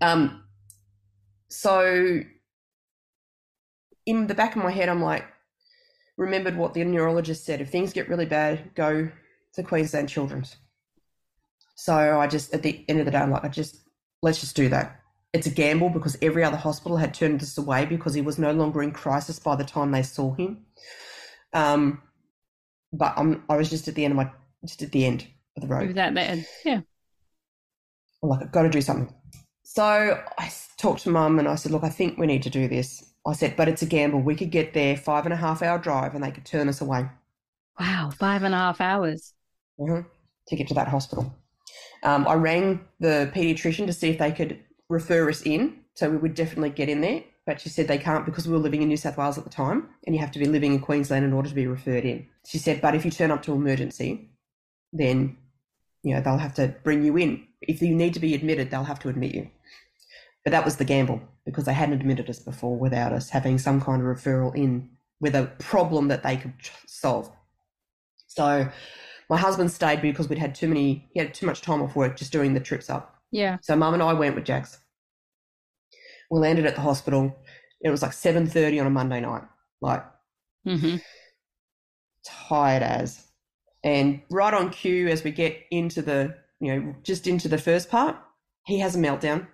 [0.00, 0.42] um,
[1.50, 2.20] so
[4.06, 5.24] in the back of my head, I'm like,
[6.16, 7.60] remembered what the neurologist said.
[7.60, 9.10] If things get really bad, go
[9.54, 10.56] to Queensland Children's.
[11.74, 13.80] So I just, at the end of the day, I'm like, I just,
[14.22, 15.00] let's just do that.
[15.32, 18.52] It's a gamble because every other hospital had turned this away because he was no
[18.52, 20.66] longer in crisis by the time they saw him.
[21.52, 22.02] Um,
[22.92, 24.30] but I'm, I was just at the end of my,
[24.64, 25.94] just at the end of the road.
[25.94, 26.44] That there.
[26.64, 26.80] Yeah.
[28.22, 29.14] I'm like, I've got to do something.
[29.72, 32.66] So I talked to mum and I said, look, I think we need to do
[32.66, 33.04] this.
[33.24, 34.20] I said, but it's a gamble.
[34.20, 36.80] We could get there five and a half hour drive and they could turn us
[36.80, 37.08] away
[37.78, 38.10] Wow.
[38.10, 39.32] Five and a half hours.
[39.78, 40.06] mhm,
[40.48, 41.32] to get to that hospital.
[42.02, 45.80] Um, I rang the pediatrician to see if they could refer us in.
[45.94, 47.24] So we would definitely get in there.
[47.46, 49.50] But she said they can't because we were living in New South Wales at the
[49.50, 52.26] time and you have to be living in Queensland in order to be referred in.
[52.46, 54.30] She said, but if you turn up to emergency,
[54.92, 55.36] then
[56.02, 57.46] you know they'll have to bring you in.
[57.62, 59.50] If you need to be admitted, they'll have to admit you.
[60.44, 63.80] But that was the gamble because they hadn't admitted us before without us having some
[63.80, 64.88] kind of referral in
[65.20, 66.54] with a problem that they could
[66.86, 67.30] solve.
[68.26, 68.68] So
[69.28, 72.16] my husband stayed because we'd had too many, he had too much time off work
[72.16, 73.16] just doing the trips up.
[73.30, 73.58] Yeah.
[73.60, 74.78] So mum and I went with Jax.
[76.30, 77.36] We landed at the hospital.
[77.82, 79.42] It was like 7.30 on a Monday night,
[79.80, 80.04] like
[80.64, 80.96] hmm
[82.24, 83.24] tired as.
[83.82, 87.88] And right on cue, as we get into the, you know, just into the first
[87.88, 88.16] part,
[88.66, 89.46] he has a meltdown.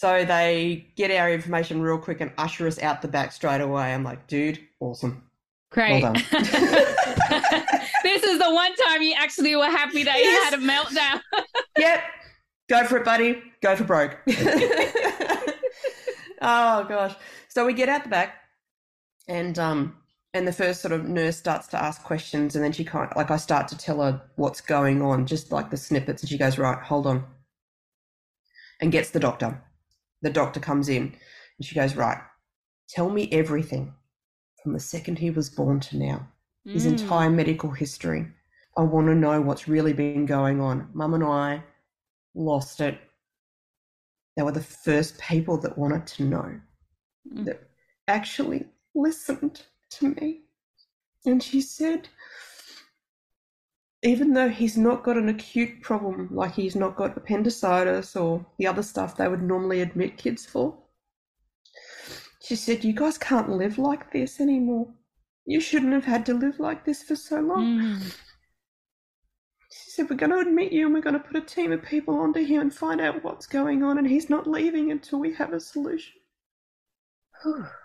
[0.00, 3.92] So they get our information real quick and usher us out the back straight away.
[3.92, 5.24] I'm like, dude, awesome.
[5.70, 6.00] Great.
[6.00, 6.14] done.
[6.32, 11.20] this is the one time you actually were happy that you had a meltdown.
[11.78, 12.02] yep,
[12.70, 13.42] go for it, buddy.
[13.60, 14.16] Go for broke.
[16.40, 17.14] oh gosh.
[17.48, 18.36] So we get out the back,
[19.28, 19.98] and um,
[20.32, 23.14] and the first sort of nurse starts to ask questions, and then she kind of
[23.18, 26.38] like I start to tell her what's going on, just like the snippets, and she
[26.38, 27.22] goes, right, hold on,
[28.80, 29.62] and gets the doctor.
[30.22, 31.02] The doctor comes in,
[31.58, 32.18] and she goes, right,
[32.88, 33.94] tell me everything
[34.62, 36.28] from the second he was born to now
[36.64, 36.90] his Mm.
[36.90, 38.28] entire medical history.
[38.76, 40.90] I want to know what's really been going on.
[40.92, 41.64] Mum and I
[42.34, 42.98] lost it.
[44.36, 46.60] They were the first people that wanted to know,
[47.32, 47.44] Mm.
[47.46, 47.62] that
[48.08, 50.42] actually listened to me.
[51.24, 52.08] And she said,
[54.02, 58.66] even though he's not got an acute problem, like he's not got appendicitis or the
[58.66, 60.78] other stuff they would normally admit kids for,
[62.42, 64.88] she said, You guys can't live like this anymore.
[65.44, 67.78] You shouldn't have had to live like this for so long.
[67.78, 68.16] Mm.
[69.70, 71.82] She said, We're going to admit you and we're going to put a team of
[71.82, 75.34] people onto him and find out what's going on, and he's not leaving until we
[75.34, 76.14] have a solution.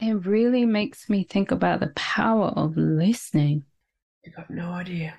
[0.00, 3.64] It really makes me think about the power of listening.
[4.24, 5.14] You got no idea.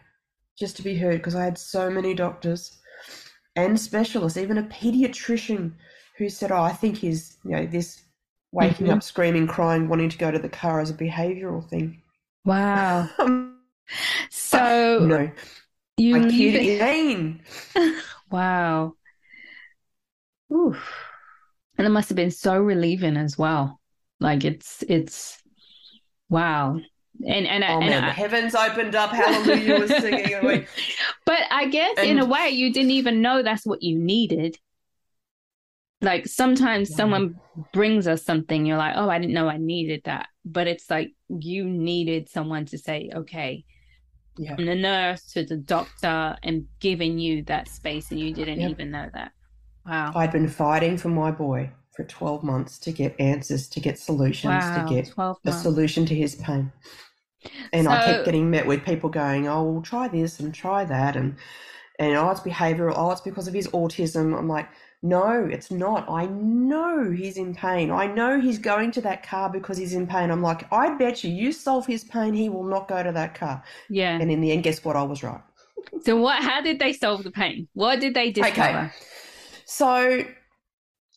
[0.57, 2.79] Just to be heard, because I had so many doctors
[3.55, 5.73] and specialists, even a pediatrician
[6.17, 8.01] who said, Oh, I think he's, you know, this
[8.51, 8.97] waking Mhm.
[8.97, 12.01] up, screaming, crying, wanting to go to the car as a behavioral thing.
[12.45, 13.09] Wow.
[14.29, 15.31] So no,
[15.97, 16.63] you my leave it.
[16.65, 17.43] Elaine.
[18.31, 18.95] Wow.
[20.53, 21.09] Oof.
[21.77, 23.80] And it must have been so relieving as well.
[24.21, 25.41] Like it's it's
[26.29, 26.79] wow.
[27.27, 30.33] And and, I- Oh and I- heavens opened up, hallelujah was singing.
[30.33, 30.65] And we,
[31.25, 34.57] but I guess in a way you didn't even know that's what you needed.
[36.01, 36.95] Like sometimes Yeah.
[36.97, 37.35] someone
[37.73, 40.27] brings us something, you're like, oh, I didn't know I needed that.
[40.45, 43.65] But it's like you needed someone to say, okay,
[44.37, 44.55] Yeah.
[44.55, 48.71] from the nurse to the doctor and giving you that space and you didn't Yep.
[48.71, 49.31] even know that.
[49.85, 50.11] Wow.
[50.15, 54.63] I'd been fighting for my boy for 12 months to get answers, to get solutions,
[54.63, 54.87] Wow.
[54.87, 55.13] to get
[55.45, 56.71] a solution to his pain.
[57.73, 61.15] And I kept getting met with people going, "Oh, well, try this and try that,"
[61.15, 61.35] and
[61.97, 62.93] and oh, it's behavioural.
[62.95, 64.37] Oh, it's because of his autism.
[64.37, 64.67] I'm like,
[65.03, 66.07] no, it's not.
[66.07, 67.89] I know he's in pain.
[67.89, 70.29] I know he's going to that car because he's in pain.
[70.29, 73.33] I'm like, I bet you, you solve his pain, he will not go to that
[73.33, 73.63] car.
[73.89, 74.19] Yeah.
[74.19, 74.95] And in the end, guess what?
[74.95, 75.41] I was right.
[76.03, 77.67] So what how did they solve the pain?
[77.73, 78.93] What did they discover?
[79.65, 80.23] So,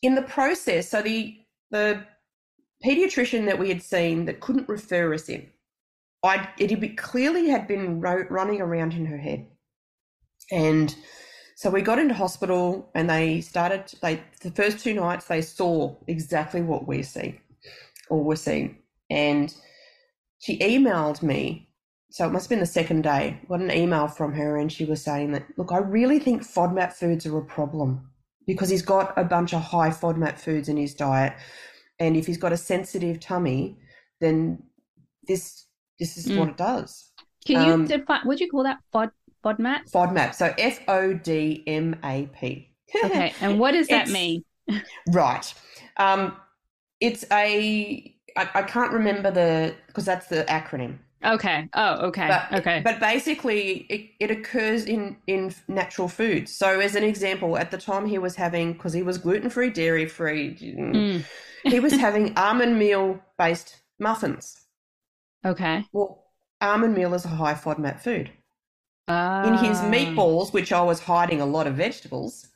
[0.01, 1.37] in the process, so the
[1.71, 2.03] the
[2.85, 5.49] pediatrician that we had seen that couldn't refer us in,
[6.23, 9.47] I it had been, clearly had been ro- running around in her head,
[10.51, 10.95] and
[11.55, 13.93] so we got into hospital, and they started.
[14.01, 17.39] They the first two nights they saw exactly what we're seeing,
[18.09, 18.77] or we're seeing,
[19.09, 19.53] and
[20.39, 21.69] she emailed me.
[22.11, 23.41] So it must have been the second day.
[23.49, 26.93] Got an email from her, and she was saying that, look, I really think FODMAP
[26.93, 28.09] foods are a problem
[28.45, 31.33] because he's got a bunch of high FODMAP foods in his diet,
[31.99, 33.77] and if he's got a sensitive tummy,
[34.21, 34.61] then
[35.27, 35.65] this
[35.99, 36.51] this is what Mm.
[36.51, 37.11] it does.
[37.45, 38.79] Can you Um, define what do you call that?
[38.91, 39.11] Bod
[39.43, 39.89] FODMAP?
[39.91, 42.69] FODMAP, so F O D M A P.
[43.03, 43.33] Okay.
[43.41, 44.43] and what does that It's- mean?
[45.11, 45.53] Right.
[45.97, 46.35] Um,
[46.99, 50.97] it's a I, I can't remember the because that's the acronym.
[51.23, 51.69] Okay.
[51.73, 52.27] Oh, okay.
[52.27, 52.79] But, okay.
[52.83, 56.51] But basically, it, it occurs in, in natural foods.
[56.55, 59.69] So, as an example, at the time he was having, because he was gluten free,
[59.69, 60.55] dairy free,
[60.93, 61.25] Mm,
[61.67, 64.65] he was having almond meal based muffins.
[65.45, 65.85] okay.
[65.91, 68.31] Well, almond meal is a high FODMAP food.
[69.41, 69.81] In his Ah.
[69.81, 72.49] meatballs, which I was hiding a lot of vegetables,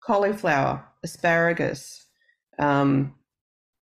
[0.00, 2.06] cauliflower, asparagus,
[2.58, 3.14] um,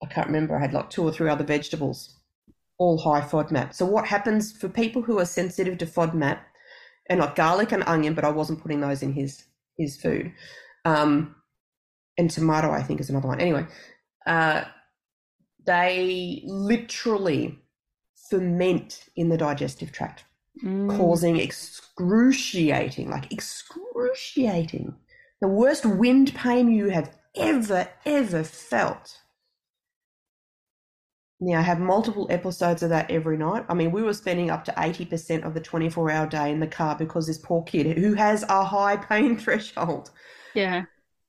[0.03, 2.15] I can't remember, I had like two or three other vegetables,
[2.77, 3.73] all high FODMAP.
[3.73, 6.39] So, what happens for people who are sensitive to FODMAP,
[7.09, 9.45] and like garlic and onion, but I wasn't putting those in his
[9.77, 10.31] his food,
[10.85, 11.35] um,
[12.17, 13.39] and tomato, I think, is another one.
[13.39, 13.65] Anyway,
[14.25, 14.63] uh,
[15.65, 17.59] they literally
[18.29, 20.23] ferment in the digestive tract
[20.63, 20.97] Mm.
[20.97, 24.95] causing excruciating, like excruciating,
[25.41, 29.22] the worst wind pain you have ever, ever felt.
[31.43, 33.65] Now, I have multiple episodes of that every night.
[33.67, 36.67] I mean, we were spending up to 80% of the 24 hour day in the
[36.67, 40.11] car because this poor kid who has a high pain threshold
[40.53, 40.85] Yeah.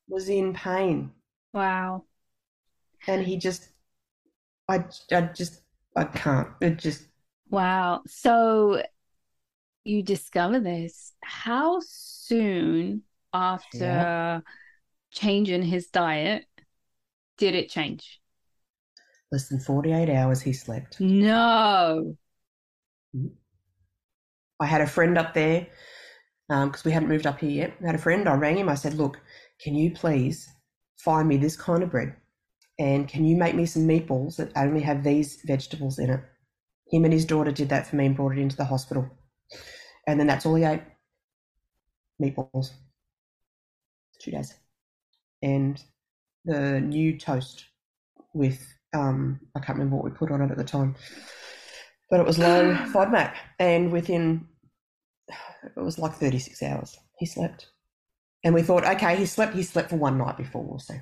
[0.09, 1.11] was in pain.
[1.53, 2.05] Wow.
[3.09, 3.69] And he just,
[4.69, 5.63] I, I just,
[5.97, 6.49] I can't.
[6.61, 7.07] It just,
[7.51, 8.03] Wow.
[8.07, 8.83] So
[9.83, 11.13] you discover this.
[11.23, 14.41] How soon after Yeah.
[15.11, 16.47] changing his diet
[17.37, 18.21] did it change?
[19.35, 21.01] Less than 48 hours he slept.
[21.01, 22.17] No.
[24.61, 25.67] I had a friend up there
[26.49, 27.75] um, because we hadn't moved up here yet.
[27.83, 28.29] I had a friend.
[28.29, 28.69] I rang him.
[28.69, 29.21] I said, "Look,
[29.61, 30.49] can you please
[30.97, 32.15] find me this kind of bread,
[32.79, 36.21] and can you make me some meatballs that only have these vegetables in it?"
[36.93, 39.11] Him and his daughter did that for me and brought it into the hospital,
[40.07, 40.83] and then that's all he ate:
[42.23, 42.71] meatballs.
[44.21, 44.55] Two days,
[45.43, 45.83] and
[46.45, 47.65] the new toast
[48.33, 50.95] with um, I can't remember what we put on it at the time,
[52.11, 54.47] but it was low FODMAP, and within
[55.77, 57.69] it was like 36 hours he slept.
[58.43, 61.01] And we thought, okay, he slept, he slept for one night before, we'll see.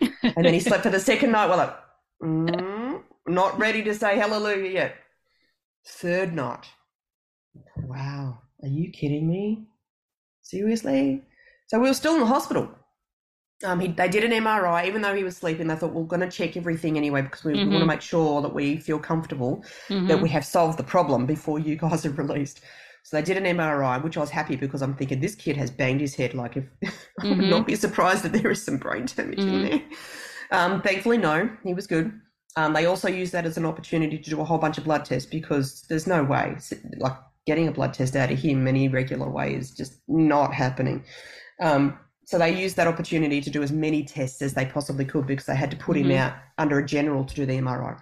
[0.22, 1.48] And then he slept for the second night.
[1.48, 1.76] We're like,
[2.22, 4.96] mm, not ready to say hallelujah yet.
[5.86, 6.66] Third night.
[7.76, 9.66] Wow, are you kidding me?
[10.42, 11.22] Seriously?
[11.68, 12.70] So we were still in the hospital.
[13.64, 15.66] Um, he, they did an MRI, even though he was sleeping.
[15.68, 18.42] They thought, we're going to check everything anyway because we, we want to make sure
[18.42, 20.22] that we feel comfortable that Mhm.
[20.22, 22.60] we have solved the problem before you guys are released.
[23.04, 25.70] So they did an MRI, which I was happy because I'm thinking this kid has
[25.70, 26.34] banged his head.
[26.34, 26.64] Like, if
[27.20, 29.70] I would not be surprised that there is some brain damage in Mhm.
[29.70, 29.82] there.
[30.50, 32.12] Um, thankfully, no, he was good.
[32.56, 35.04] Um, they also used that as an opportunity to do a whole bunch of blood
[35.04, 36.56] tests because there's no way,
[36.98, 41.04] like getting a blood test out of him any regular way is just not happening.
[41.60, 45.26] Um, so they used that opportunity to do as many tests as they possibly could
[45.26, 46.16] because they had to put him Mhm.
[46.18, 47.96] out under a general to do the MRI.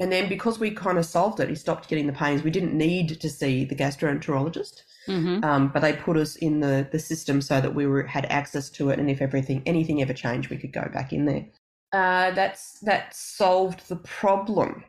[0.00, 2.42] And then because we kind of solved it, he stopped getting the pains.
[2.42, 5.44] We didn't need to see the gastroenterologist, Mhm.
[5.44, 8.70] um, but they put us in the, the system so that we were had access
[8.70, 8.98] to it.
[8.98, 11.46] And if everything anything ever changed, we could go back in there.
[11.92, 14.84] Uh, that's that solved the problem.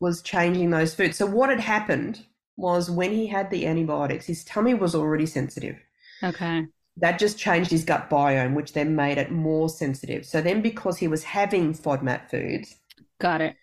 [0.00, 1.16] Was changing those foods.
[1.16, 5.76] So what had happened was when he had the antibiotics, his tummy was already sensitive
[6.22, 6.66] Okay.
[6.98, 10.24] That just changed his gut biome, which then made it more sensitive.
[10.26, 12.76] So then, because he was having FODMAP foods,
[13.18, 13.56] Got it.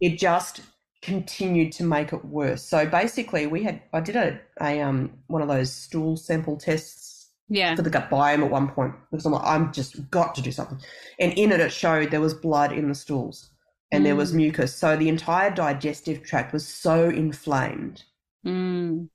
[0.00, 0.60] it just
[1.02, 2.62] continued to make it worse.
[2.62, 7.28] So basically, we had I did a, a um one of those stool sample tests
[7.48, 7.76] Yeah.
[7.76, 10.52] for the gut biome at one point because I'm like I'm just got to do
[10.52, 10.78] something,
[11.20, 13.50] and in it it showed there was blood in the stools
[13.92, 14.34] and there was Mm.
[14.34, 14.74] mucus.
[14.74, 18.02] So the entire digestive tract was so inflamed
[18.44, 19.08] Mm.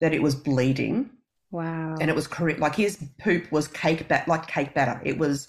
[0.00, 1.10] that it was bleeding
[1.50, 1.96] Wow.
[2.00, 2.60] and it was correct.
[2.60, 5.00] Like his poop was cake bat like cake batter.
[5.04, 5.48] It was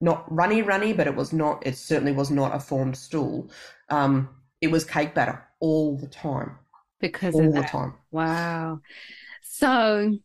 [0.00, 1.66] not runny, runny, but it was not.
[1.66, 3.50] It certainly was not a formed stool.
[3.88, 4.28] Um,
[4.60, 6.56] it was cake batter all the time,
[7.00, 7.70] because all of the that.
[7.70, 7.94] time.
[8.10, 8.80] Wow.
[9.42, 10.16] So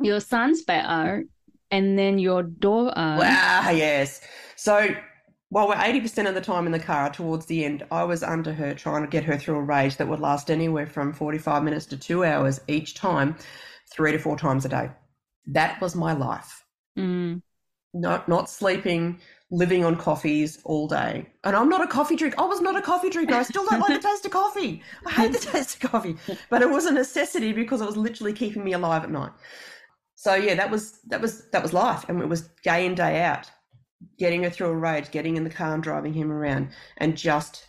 [0.00, 1.24] your son's better,
[1.70, 2.94] and then your daughter.
[2.94, 4.20] Wow, yes.
[4.56, 4.94] So
[5.50, 8.22] while we're eighty percent of the time in the car, towards the end, I was
[8.22, 11.62] under her trying to get her through a rage that would last anywhere from forty-five
[11.62, 13.36] minutes to two hours each time,
[13.92, 14.90] three to four times a day.
[15.46, 16.64] That was my life.
[16.98, 17.42] Mm.
[17.94, 19.20] not not sleeping,
[19.50, 21.26] living on coffees all day.
[21.44, 22.40] And I'm not a coffee drinker.
[22.40, 23.34] I was not a coffee drinker.
[23.34, 24.82] I still don't like the taste of coffee.
[25.06, 26.16] I hate the taste of coffee.
[26.50, 29.32] But it was a necessity because it was literally keeping me alive at night.
[30.16, 32.04] So yeah, that was that was that was life.
[32.08, 33.50] And it was day in, day out.
[34.18, 37.67] Getting her through a rage, getting in the car and driving him around and just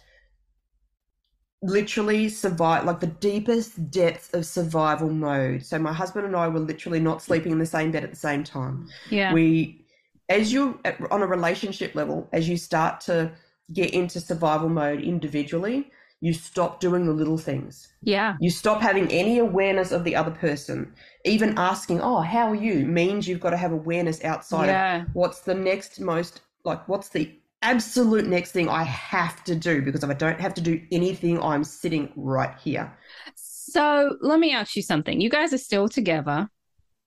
[1.61, 5.65] literally survive like the deepest depths of survival mode.
[5.65, 8.15] So my husband and I were literally not sleeping in the same bed at the
[8.15, 9.33] same time Yeah.
[9.33, 9.85] we
[10.29, 10.79] as you
[11.11, 13.31] on a relationship level as you start to
[13.73, 15.91] get into survival mode individually
[16.21, 18.35] you stop doing the little things yeah.
[18.39, 20.93] you stop having any awareness of the other person
[21.25, 25.01] even asking oh how are you means you've got to have awareness outside Yeah.
[25.01, 29.81] of what's the next most like what's the absolute next thing i have to do
[29.81, 32.91] because if i don't have to do anything i'm sitting right here
[33.35, 35.21] So let me ask you something.
[35.21, 36.49] You guys are still together.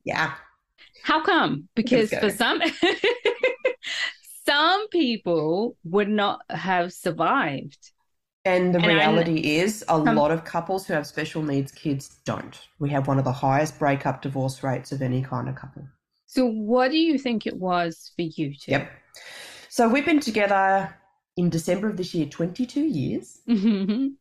[0.04, 0.34] yeah
[1.02, 1.68] How come?
[1.74, 2.60] Because for some
[4.46, 7.92] some people would not have survived.
[8.44, 12.18] And the And reality is, a Um, lot of couples who have special needs kids
[12.24, 12.56] don't.
[12.78, 15.88] We have one of the highest breakup divorce rates of any kind of couple.
[16.26, 18.72] So what do you think it was for you two?
[18.72, 18.90] Yep.
[19.72, 20.94] So we've been together
[21.38, 23.40] in December of this year 22 years.
[23.48, 24.16] Mhm.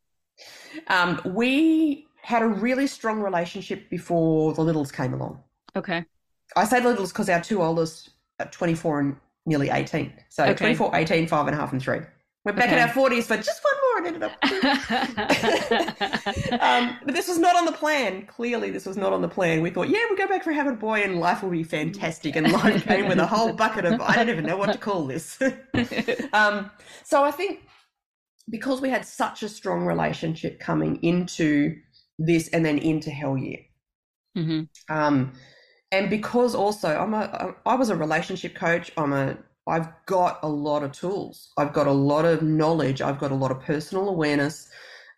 [0.87, 5.43] Um, we had a really strong relationship before the littles came along.
[5.75, 6.05] okay.
[6.55, 10.13] I say littles because our two oldest are 24 and nearly 18.
[10.29, 10.53] So Okay.
[10.53, 11.99] 24, 18, 5 and a half, and 3.
[12.45, 12.73] We're back Okay.
[12.77, 13.73] in our 40s for just one
[14.05, 14.37] and ended up.
[16.61, 18.25] um, but this was not on the plan.
[18.25, 19.61] Clearly, this was not on the plan.
[19.61, 22.35] We thought, yeah, we'll go back for having a boy and life will be fantastic.
[22.35, 25.07] And life came with a whole bucket of, I don't even know what to call
[25.07, 25.39] this.
[26.33, 26.69] um,
[27.03, 27.61] so I think
[28.49, 31.75] because we had such a strong relationship coming into
[32.19, 33.59] this and then into Hell Year,
[34.37, 34.67] Mhm.
[34.89, 35.33] um,
[35.91, 38.91] and because also I'm a I was a relationship coach.
[38.97, 39.37] I'm a
[39.67, 41.51] I've got a lot of tools.
[41.57, 43.01] I've got a lot of knowledge.
[43.01, 44.69] I've got a lot of personal awareness.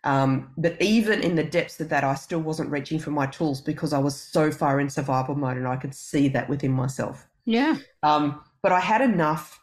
[0.04, 3.62] Um, but even in the depths of that, I still wasn't reaching for my tools
[3.62, 7.26] because I was so far in survival mode, and I could see that within myself.
[7.46, 7.78] Yeah.
[8.02, 9.60] Um, but I had enough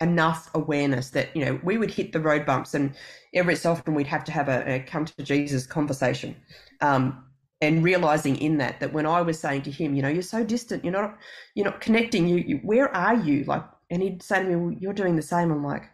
[0.00, 2.94] enough awareness that you know we would hit the road bumps, and
[3.34, 6.36] every so often we'd have to have a, a come to Jesus conversation.
[6.82, 7.24] Um,
[7.60, 10.44] and realizing in that that when I was saying to him, you know, you're so
[10.44, 11.18] distant, you're not,
[11.54, 12.28] you're not connecting.
[12.28, 13.44] You, you where are you?
[13.44, 15.90] Like, and he'd say to me, well, "You're doing the same." I'm like,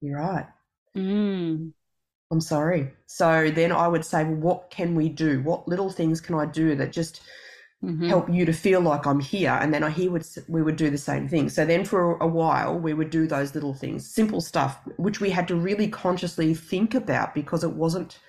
[0.00, 0.48] "You're right.
[0.94, 1.72] Mm.
[2.30, 5.42] I'm sorry." So then I would say, "Well, what can we do?
[5.42, 7.20] What little things can I do that just
[7.82, 8.22] Mhm.
[8.22, 10.90] help you to feel like I'm here?" And then I, he would, we would do
[10.90, 11.48] the same thing.
[11.50, 15.30] So then for a while, we would do those little things, simple stuff, which we
[15.30, 18.20] had to really consciously think about because it wasn't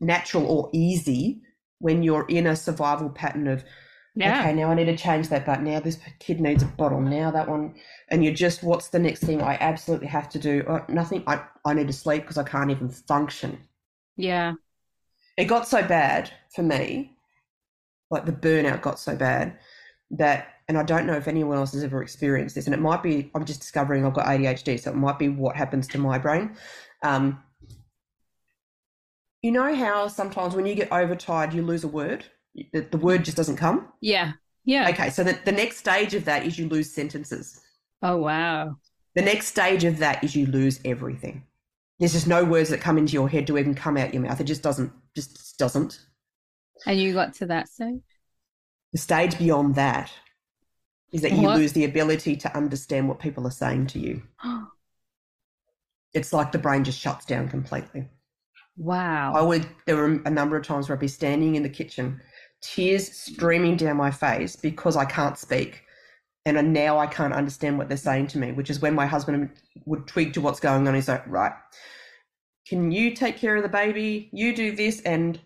[0.00, 1.42] natural or easy
[1.80, 3.64] when you're in a survival pattern of
[4.16, 4.40] Yeah.
[4.40, 7.32] okay now i need to change that but now this kid needs a bottle now
[7.32, 7.74] that one.
[8.10, 10.64] And you're just what's the next thing i absolutely have to do?
[10.68, 13.58] Oh, nothing i, I need to sleep because i can't even function.
[14.16, 14.54] Yeah.
[15.36, 17.16] it got so bad for me
[18.10, 19.58] like the burnout got so bad
[20.12, 23.02] that and i don't know if anyone else has ever experienced this and it might
[23.02, 26.18] be i'm just discovering i've got adhd so it might be what happens to my
[26.18, 26.56] brain.
[27.02, 27.42] Um,
[29.42, 32.24] you know how sometimes when you get overtired you lose a word
[32.72, 34.32] the, the word just doesn't come Yeah.
[34.64, 34.88] Yeah.
[34.90, 37.60] Okay, so the, the next stage of that is you lose sentences.
[38.02, 38.76] Oh wow.
[39.14, 41.44] The next stage of that is you lose everything.
[42.00, 44.40] There's just no words that come into your head to even come out your mouth.
[44.40, 46.00] It just doesn't, just doesn't.
[46.86, 48.00] And you got to that stage?
[48.92, 50.10] The stage beyond that
[51.12, 51.56] is that you What?
[51.58, 54.22] lose the ability to understand what people are saying to you.
[56.12, 58.08] It's like the brain just shuts down completely.
[58.76, 59.32] wow.
[59.34, 62.20] I would, there were a number of times where I'd be standing in the kitchen,
[62.64, 65.82] tears streaming down my face because I can't speak.
[66.46, 69.50] And now I can't understand what they're saying to me, which is when my husband
[69.86, 70.94] would twig to what's going on.
[70.94, 71.52] He's like, right,
[72.66, 74.28] can you take care of the baby?
[74.32, 75.38] You do this and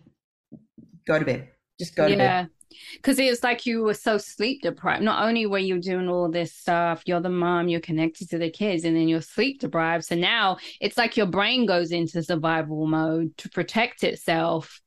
[1.07, 1.49] go to bed.
[1.79, 2.23] Just go to bed.
[2.23, 2.41] yeah.
[2.43, 2.51] bed.
[2.95, 5.01] Because it's like you were so sleep deprived.
[5.01, 8.49] Not only were you doing all this stuff, you're the mom, you're connected to the
[8.49, 10.05] kids, and then you're sleep deprived.
[10.05, 14.81] So now it's like your brain goes into survival mode to protect itself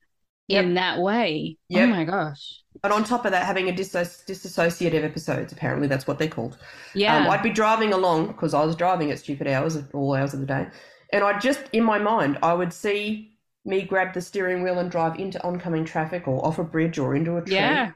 [0.48, 0.64] yep.
[0.64, 1.56] in that way.
[1.72, 1.88] Oh yep.
[1.88, 2.60] Oh my gosh.
[2.82, 6.58] But on top of that, having a disso- disassociative episodes, apparently that's what they're called.
[6.94, 7.16] Yeah.
[7.16, 10.34] Um, I'd be driving along because I was driving at stupid hours, of all hours
[10.34, 10.66] of the day.
[11.12, 14.90] And I just, in my mind, I would see me grab the steering wheel and
[14.90, 17.54] drive into oncoming traffic or off a bridge or into a tree.
[17.54, 17.92] Yeah.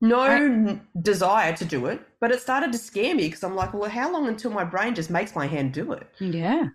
[0.00, 0.80] No I...
[1.02, 4.12] desire to do it, but it started to scare me because I'm like, well, how
[4.12, 6.06] long until my brain just makes my hand do it?
[6.18, 6.68] Yeah.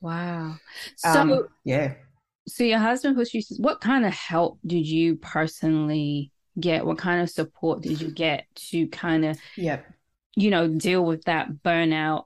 [0.00, 0.56] Wow.
[0.96, 1.94] So, um, yeah.
[2.48, 6.84] So, your husband pushed you, what kind of help did you personally get?
[6.84, 9.86] What kind of support did you get to kind of, yep.
[10.36, 12.24] you know, deal with that burnout?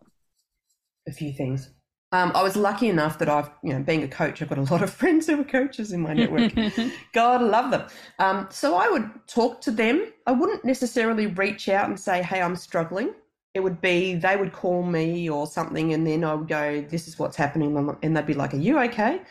[1.06, 1.70] A few things.
[2.12, 4.62] Um, I was lucky enough that I've, you know, being a coach, I've got a
[4.62, 6.52] lot of friends who are coaches in my network.
[7.12, 7.86] God, I love them.
[8.18, 10.12] Um, so I would talk to them.
[10.26, 13.12] I wouldn't necessarily reach out and say, hey, I'm struggling.
[13.54, 17.08] It would be they would call me or something, and then I would go, this
[17.08, 17.76] is what's happening.
[18.02, 19.22] And they'd be like, are you okay?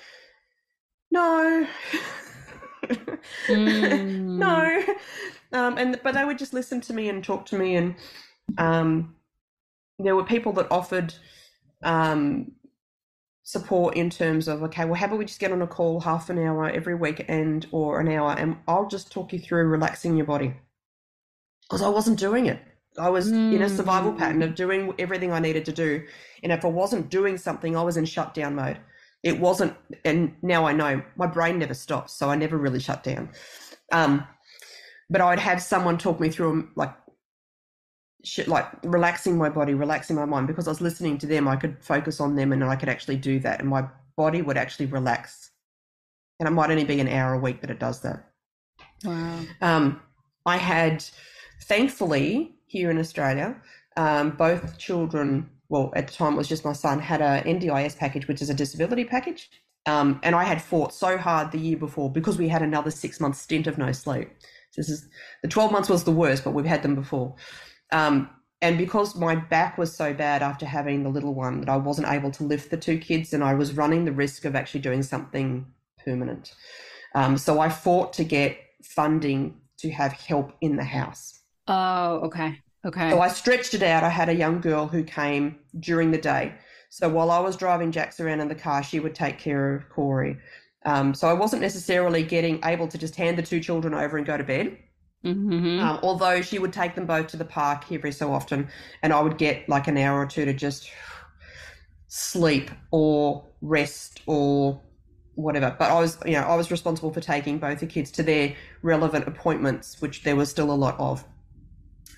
[1.15, 1.67] No.
[3.47, 4.37] mm.
[4.45, 4.83] no.
[5.53, 7.95] Um, and but they would just listen to me and talk to me, and
[8.57, 9.15] um,
[9.97, 11.13] there were people that offered
[11.83, 12.51] um,
[13.43, 16.31] support in terms of okay well how about we just get on a call half
[16.31, 20.25] an hour every weekend or an hour and i'll just talk you through relaxing your
[20.25, 20.51] body
[21.61, 22.59] because i wasn't doing it
[22.97, 23.53] i was mm.
[23.53, 24.17] in a survival hmm.
[24.17, 26.03] pattern of doing everything i needed to do
[26.41, 28.79] and if i wasn't doing something i was in shutdown mode
[29.25, 33.03] it wasn't and now i know my brain never stops so i never really shut
[33.03, 33.27] down
[33.91, 34.25] um,
[35.09, 36.95] but i'd have someone talk me through like
[38.47, 41.47] like relaxing my body, relaxing my mind because I was listening to them.
[41.47, 44.57] I could focus on them and I could actually do that, and my body would
[44.57, 45.51] actually relax.
[46.39, 48.29] And it might only be an hour a week that it does that.
[49.03, 49.39] Wow.
[49.61, 50.01] Um,
[50.45, 51.03] I had,
[51.63, 53.55] thankfully, here in Australia,
[53.95, 55.49] um, both children.
[55.69, 58.49] Well, at the time it was just my son had a NDIS package, which is
[58.49, 59.49] a disability package.
[59.87, 63.19] Um, and I had fought so hard the year before because we had another six
[63.19, 64.29] month stint of no sleep.
[64.75, 65.07] This is
[65.41, 67.35] the 12 months was the worst, but we've had them before.
[67.91, 68.29] Um,
[68.61, 72.07] and because my back was so bad after having the little one that I wasn't
[72.07, 75.03] able to lift the two kids and I was running the risk of actually doing
[75.03, 75.65] something
[76.03, 76.53] permanent.
[77.13, 81.41] Um, so I fought to get funding to have help in the house.
[81.67, 82.59] Oh, okay.
[82.85, 83.09] Okay.
[83.09, 84.03] So I stretched it out.
[84.03, 86.53] I had a young girl who came during the day.
[86.89, 89.89] So while I was driving Jax around in the car, she would take care of
[89.89, 90.37] Corey.
[90.85, 94.25] Um, so I wasn't necessarily getting able to just hand the two children over and
[94.25, 94.77] go to bed.
[95.25, 95.79] Mm-hmm.
[95.79, 98.69] Um, although she would take them both to the park every so often,
[99.01, 100.91] and I would get like an hour or two to just
[102.07, 104.79] sleep or rest or
[105.33, 105.75] whatever.
[105.77, 108.55] But I was, you know, I was responsible for taking both the kids to their
[108.83, 111.25] relevant appointments, which there was still a lot of,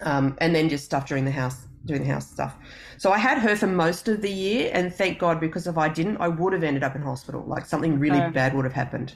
[0.02, 2.56] um, and then just stuff during the house, doing the house stuff.
[2.98, 5.90] So I had her for most of the year, and thank God because if I
[5.90, 7.44] didn't, I would have ended up in hospital.
[7.46, 9.14] Like something really bad would have happened.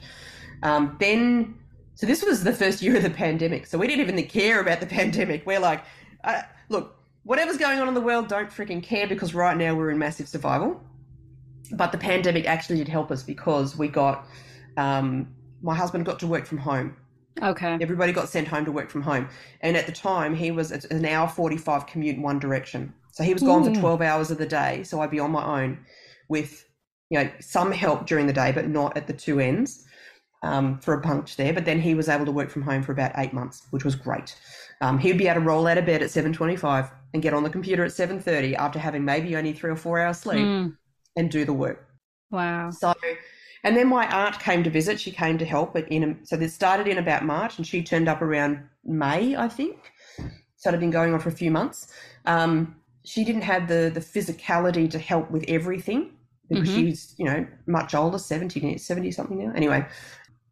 [0.62, 1.58] Um, then
[1.94, 3.66] so this was the first year of the pandemic.
[3.66, 5.46] So we didn't even care about the pandemic.
[5.46, 5.84] We're like,
[6.24, 9.90] uh, look, whatever's going on in the world, don't freaking care because right now we're
[9.90, 10.82] in massive survival.
[11.72, 14.26] But the pandemic actually did help us because we got,
[14.76, 15.28] um,
[15.62, 16.96] my husband got to work from home.
[17.40, 17.78] Okay.
[17.80, 19.28] Everybody got sent home to work from home.
[19.60, 22.92] And at the time, he was an hour 45 commute in one direction.
[23.12, 23.74] So he was gone Ooh.
[23.74, 24.82] for 12 hours of the day.
[24.82, 25.78] So I'd be on my own
[26.28, 26.64] with,
[27.10, 29.86] you know, some help during the day, but not at the two ends
[30.42, 31.52] um, for a punch there.
[31.52, 33.94] But then he was able to work from home for about eight months, which was
[33.94, 34.36] great.
[34.80, 37.50] Um, he'd be able to roll out of bed at 7.25 and get on the
[37.50, 40.76] computer at 7.30 after having maybe only three or four hours sleep mm.
[41.16, 41.86] and do the work.
[42.30, 42.70] Wow.
[42.70, 42.94] So,
[43.64, 45.00] and then my aunt came to visit.
[45.00, 45.76] She came to help.
[45.76, 49.92] In so this started in about March, and she turned up around May, I think.
[50.56, 51.92] So it had been going on for a few months.
[52.24, 56.12] Um, she didn't have the the physicality to help with everything
[56.48, 56.78] because mm-hmm.
[56.78, 59.52] she's you know much older, 70, 70 something now.
[59.54, 59.86] Anyway,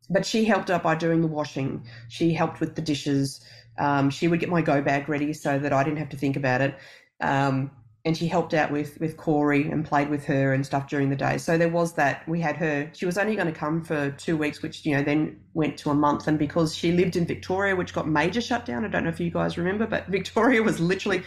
[0.09, 1.87] but she helped out by doing the washing.
[2.09, 3.41] She helped with the dishes.
[3.79, 6.37] Um, she would get my go bag ready so that I didn't have to think
[6.37, 6.77] about it.
[7.21, 7.71] Um,
[8.05, 11.17] and she helped out with with Corey and played with her and stuff during the
[11.17, 11.37] day.
[11.37, 12.27] So there was that.
[12.29, 12.91] We had her.
[12.95, 15.91] She was only going to come for two weeks, which you know then went to
[15.91, 16.27] a month.
[16.27, 19.31] And because she lived in Victoria, which got major shutdown, I don't know if you
[19.31, 21.23] guys remember, but Victoria was literally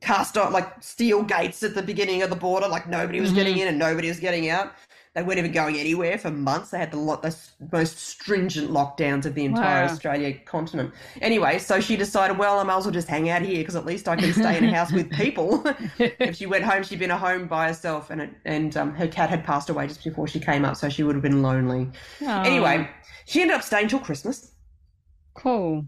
[0.00, 3.38] cast on like steel gates at the beginning of the border, like nobody was mm-hmm.
[3.38, 4.72] getting in and nobody was getting out.
[5.14, 6.70] They weren't even going anywhere for months.
[6.70, 7.36] They had the lot the
[7.72, 9.84] most stringent lockdowns of the entire Wow.
[9.84, 10.94] Australia continent.
[11.20, 13.84] Anyway, so she decided, well, I might as well just hang out here because at
[13.84, 15.64] least I can stay in a house with people.
[15.98, 19.08] if she went home, she'd been at home by herself, and it, and um, her
[19.08, 21.90] cat had passed away just before she came up, so she would have been lonely.
[22.22, 22.88] Oh, Anyway,
[23.26, 24.52] she ended up staying till Christmas.
[25.34, 25.86] cool.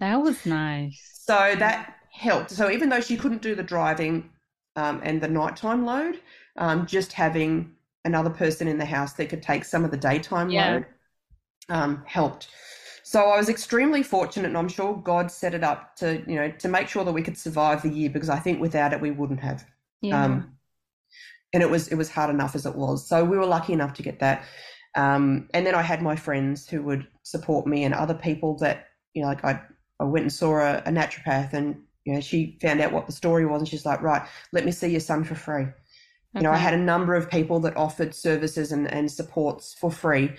[0.00, 1.20] That was nice.
[1.26, 2.50] So that helped.
[2.50, 4.30] So even though she couldn't do the driving
[4.76, 6.20] um, and the nighttime load,
[6.56, 7.75] um, just having
[8.06, 10.74] another person in the house that could take some of the daytime Yeah.
[10.74, 10.86] load
[11.68, 12.48] um, helped.
[13.02, 16.50] So I was extremely fortunate, and I'm sure God set it up to you know
[16.50, 19.10] to make sure that we could survive the year because I think without it we
[19.12, 19.64] wouldn't have.
[20.02, 20.24] Yeah.
[20.24, 20.58] Um,
[21.52, 23.06] and it was it was hard enough as it was.
[23.08, 24.44] So we were lucky enough to get that.
[24.94, 28.88] Um, and then I had my friends who would support me and other people that
[29.14, 29.60] you know like I
[30.00, 33.12] I went and saw a, a naturopath and you know she found out what the
[33.12, 35.66] story was and she's like right let me see your son for free.
[36.34, 39.90] You know I had a number of people that offered services and, and supports for
[39.90, 40.32] free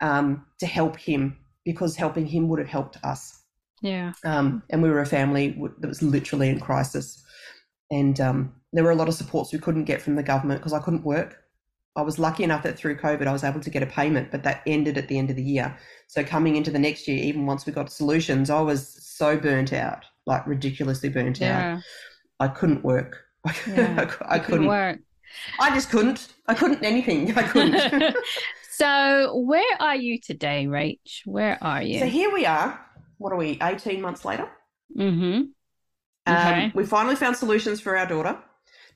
[0.00, 3.42] um, to help him because helping him would have helped us
[3.82, 4.12] Yeah.
[4.24, 7.22] um, and we were a family that was literally in crisis.
[7.90, 10.72] And um, there were a lot of supports we couldn't get from the government because
[10.72, 11.36] I couldn't work.
[11.96, 14.44] I was lucky enough that through COVID I was able to get a payment, but
[14.44, 15.76] that ended at the end of the year.
[16.06, 19.72] So coming into the next year, even once we got solutions, I was so burnt
[19.72, 21.60] out, like ridiculously burnt out.
[21.60, 21.80] Yeah.
[22.38, 23.24] I couldn't work.
[23.66, 24.08] Yeah.
[24.22, 24.66] I, I couldn't couldn't.
[24.68, 24.98] work.
[25.58, 26.28] I just couldn't.
[26.46, 27.32] I couldn't anything.
[27.36, 28.16] I couldn't.
[28.70, 31.26] so where are you today, Rach?
[31.26, 31.98] Where are you?
[32.00, 32.80] So here we are.
[33.18, 33.58] What are we?
[33.62, 34.48] Eighteen months later.
[34.96, 35.42] Mm-hmm.
[36.26, 36.72] Um, Okay.
[36.74, 38.38] we finally found solutions for our daughter.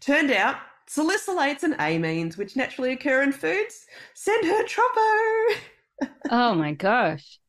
[0.00, 0.56] Turned out
[0.88, 5.56] salicylates and amines, which naturally occur in foods, send her tropo.
[6.30, 7.38] Oh my gosh.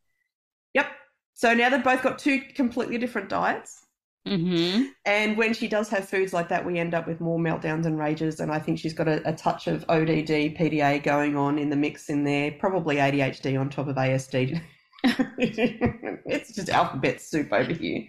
[0.74, 0.88] Yep.
[1.34, 3.85] So now they've both got two completely different diets.
[4.28, 4.86] Mm-hmm.
[5.06, 8.00] And when she does have foods like that, we end up with more meltdowns and
[8.00, 8.40] rages.
[8.40, 11.76] And I think she's got a, a touch of ODD, PDA going on in the
[11.76, 14.60] mix in there, probably ADHD on top of ASD.
[15.04, 18.06] it's just alphabet soup over here.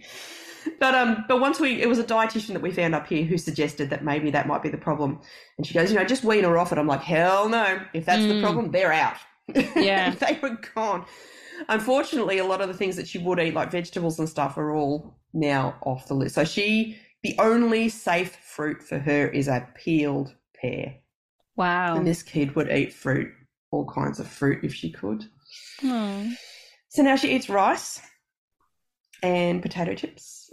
[0.79, 3.37] But um, but once we, it was a dietitian that we found up here who
[3.37, 5.21] suggested that maybe that might be the problem,
[5.57, 6.77] and she goes, you know, just wean her off it.
[6.77, 7.79] I'm like, hell no!
[7.93, 8.41] If that's the Mm.
[8.41, 9.15] problem, they're out.
[9.75, 10.09] Yeah.
[10.19, 11.05] they were gone.
[11.69, 14.75] Unfortunately, a lot of the things that she would eat, like vegetables and stuff, are
[14.75, 16.35] all now off the list.
[16.35, 20.95] So she, the only safe fruit for her is a peeled pear,
[21.55, 21.95] Wow.
[21.95, 23.31] and this kid would eat fruit,
[23.71, 25.25] all kinds of fruit if she could.
[25.83, 26.29] Oh.
[26.89, 28.01] So now she eats rice
[29.23, 30.49] and potato chips.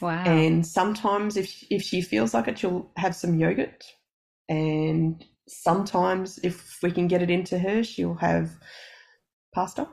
[0.00, 0.24] Wow.
[0.24, 3.84] And sometimes, if if she feels like it, she'll have some yogurt.
[4.48, 8.50] And sometimes, if we can get it into her, she'll have
[9.54, 9.86] pasta.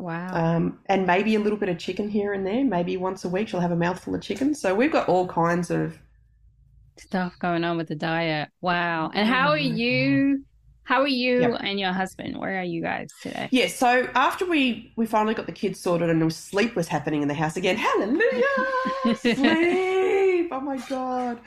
[0.00, 0.30] Wow.
[0.34, 2.64] Um, and maybe a little bit of chicken here and there.
[2.64, 4.54] Maybe once a week, she'll have a mouthful of chicken.
[4.54, 5.98] So we've got all kinds of.
[6.98, 8.50] Stuff going on with the diet.
[8.60, 9.10] Wow.
[9.14, 10.44] And how Oh are my you?
[10.84, 11.60] How are you Yep.
[11.60, 12.36] and your husband?
[12.38, 13.48] Where are you guys today?
[13.50, 13.68] Yeah.
[13.68, 17.34] So after we we finally got the kids sorted and sleep was happening in the
[17.34, 17.76] house again.
[17.76, 18.42] Hallelujah!
[19.14, 20.48] sleep.
[20.52, 21.40] Oh my god.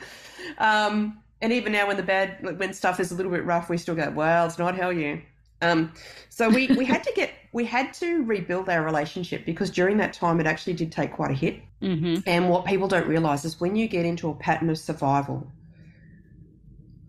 [0.58, 3.68] Um, and even now, when the bad, like, when stuff is a little bit rough,
[3.68, 5.22] we still go, "Well, it's not hell year."
[5.64, 5.92] Um,
[6.28, 10.12] so we we had to get we had to rebuild our relationship because during that
[10.12, 11.60] time it actually did take quite a hit.
[11.82, 12.20] Mm-hmm.
[12.26, 15.46] And what people don't realize is when you get into a pattern of survival,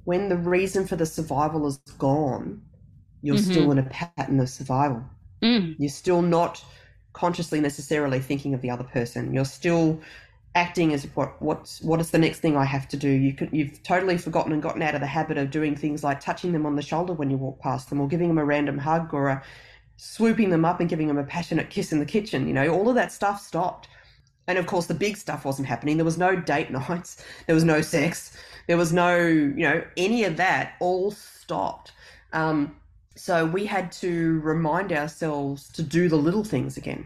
[0.03, 2.61] when the reason for the survival is gone,
[3.21, 3.51] you're Mhm.
[3.51, 5.03] still in a pattern of survival.
[5.41, 5.75] Mm.
[5.79, 6.63] You're still not
[7.13, 9.33] consciously necessarily thinking of the other person.
[9.33, 9.99] You're still
[10.55, 13.09] acting as what what's what is the next thing I have to do.
[13.09, 16.21] You could, you've totally forgotten and gotten out of the habit of doing things like
[16.21, 18.77] touching them on the shoulder when you walk past them, or giving them a random
[18.77, 19.43] hug, or a,
[19.97, 22.47] swooping them up and giving them a passionate kiss in the kitchen.
[22.47, 23.87] You know, all of that stuff stopped.
[24.47, 25.97] And of course, the big stuff wasn't happening.
[25.97, 27.23] There was no date nights.
[27.47, 28.37] There was no sex.
[28.67, 30.73] There was no, you know, any of that.
[30.79, 31.91] All stopped.
[32.33, 32.75] Um,
[33.15, 37.05] so we had to remind ourselves to do the little things again,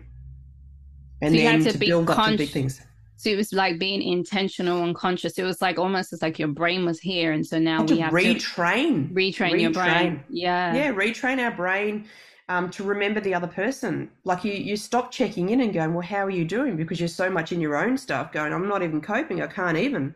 [1.22, 2.82] and So then to to, be build up to big things.
[3.20, 5.38] So it was like being intentional and conscious.
[5.38, 8.02] It was like almost as like your brain was here, and so now we to
[8.04, 9.10] have retrain.
[9.10, 10.24] to retrain retrain your brain.
[10.30, 10.74] Yeah.
[10.74, 12.06] yeah, retrain our brain
[12.48, 14.10] um, to remember the other person.
[14.24, 16.78] Like you, you stop checking in and going, well, how are you doing?
[16.78, 19.42] Because you're so much in your own stuff going, I'm not even coping.
[19.42, 20.16] I can't even.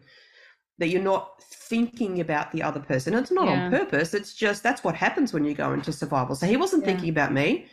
[0.77, 3.15] That you're not thinking about the other person.
[3.15, 3.65] It's not Yeah.
[3.65, 4.13] on purpose.
[4.13, 6.35] It's just that's what happens when you go into survival.
[6.35, 6.93] So he wasn't Yeah.
[6.93, 7.67] thinking about me.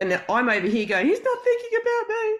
[0.00, 2.38] And now I'm over here going, he's not thinking about me.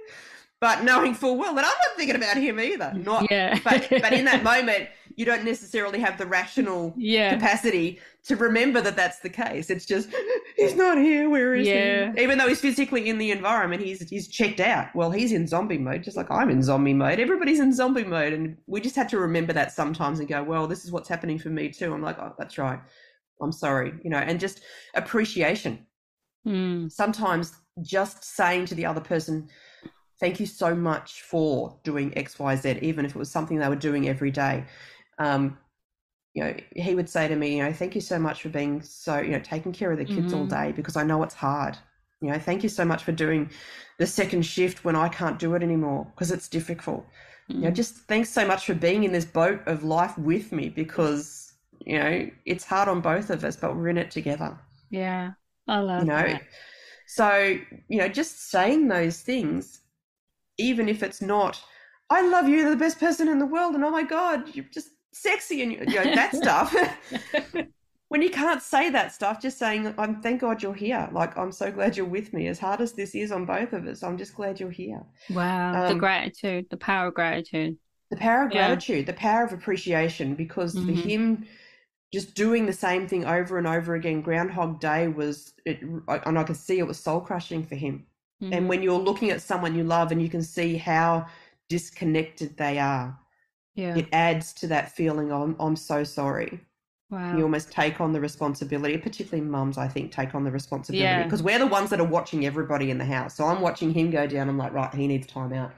[0.59, 2.93] But knowing full well that I'm not thinking about him either.
[2.95, 3.59] Not Yeah.
[3.65, 7.35] but but in that moment, you don't necessarily have the rational yeah.
[7.35, 9.69] capacity to remember that that's the case.
[9.69, 10.09] It's just
[10.57, 11.29] he's not here.
[11.29, 12.13] Where is Yeah.
[12.15, 12.23] he?
[12.23, 14.95] Even though he's physically in the environment, he's he's checked out.
[14.95, 17.21] Well, he's in zombie mode, just like I'm in zombie mode.
[17.21, 20.67] Everybody's in zombie mode, and we just had to remember that sometimes and go, well,
[20.67, 21.93] this is what's happening for me too.
[21.93, 22.81] I'm like, oh, that's right.
[23.43, 24.63] I'm sorry, you know, and just
[24.95, 25.87] appreciation.
[26.47, 26.91] Mm.
[26.91, 27.53] Sometimes
[27.83, 29.49] just saying to the other person,
[30.21, 34.09] thank you so much for doing XYZ, even if it was something they were doing
[34.09, 34.65] every day.
[35.19, 35.59] Um,
[36.35, 38.83] you know, he would say to me, you know, thank you so much for being
[38.83, 40.49] so, you know, taking care of the kids all Mhm.
[40.49, 41.77] day because I know it's hard.
[42.21, 43.51] You know, thank you so much for doing
[43.99, 47.07] the second shift when I can't do it anymore because it's difficult.
[47.61, 47.75] You know, Mm.
[47.75, 51.55] just thanks so much for being in this boat of life with me because,
[51.87, 54.59] you know, it's hard on both of us, but we're in it together
[54.91, 55.35] Yeah.
[55.69, 56.43] I love you know that.
[57.07, 57.59] so
[57.89, 59.81] you know just saying those things
[60.59, 61.61] even if it's not
[62.11, 64.65] i love you you're the best person in the world and oh my god you're
[64.73, 66.75] just sexy and you know that stuff
[68.09, 71.53] when you can't say that stuff just saying i'm thank god you're here like i'm
[71.53, 74.17] so glad you're with me as hard as this is on both of us i'm
[74.19, 75.87] just glad you're here Wow.
[75.89, 77.77] the Um, gratitude, the power of gratitude.
[78.11, 78.69] the power of Yeah.
[78.69, 80.97] gratitude the power of appreciation because for Mhm.
[80.97, 81.47] him
[82.13, 86.45] just doing the same thing over and over again groundhog day was it and i
[86.45, 88.07] could see it was soul crushing for him
[88.43, 88.53] Mhm.
[88.53, 91.27] and when you're looking at someone you love and you can see how
[91.69, 93.19] disconnected they are
[93.75, 93.97] yeah.
[93.97, 96.61] it adds to that feeling of i'm, I'm so sorry
[97.09, 97.37] Wow.
[97.37, 101.23] you almost take on the responsibility particularly mums i think take on the responsibility Yeah.
[101.23, 104.11] because we're the ones that are watching everybody in the house so i'm watching him
[104.11, 105.71] go down i'm like right he needs time out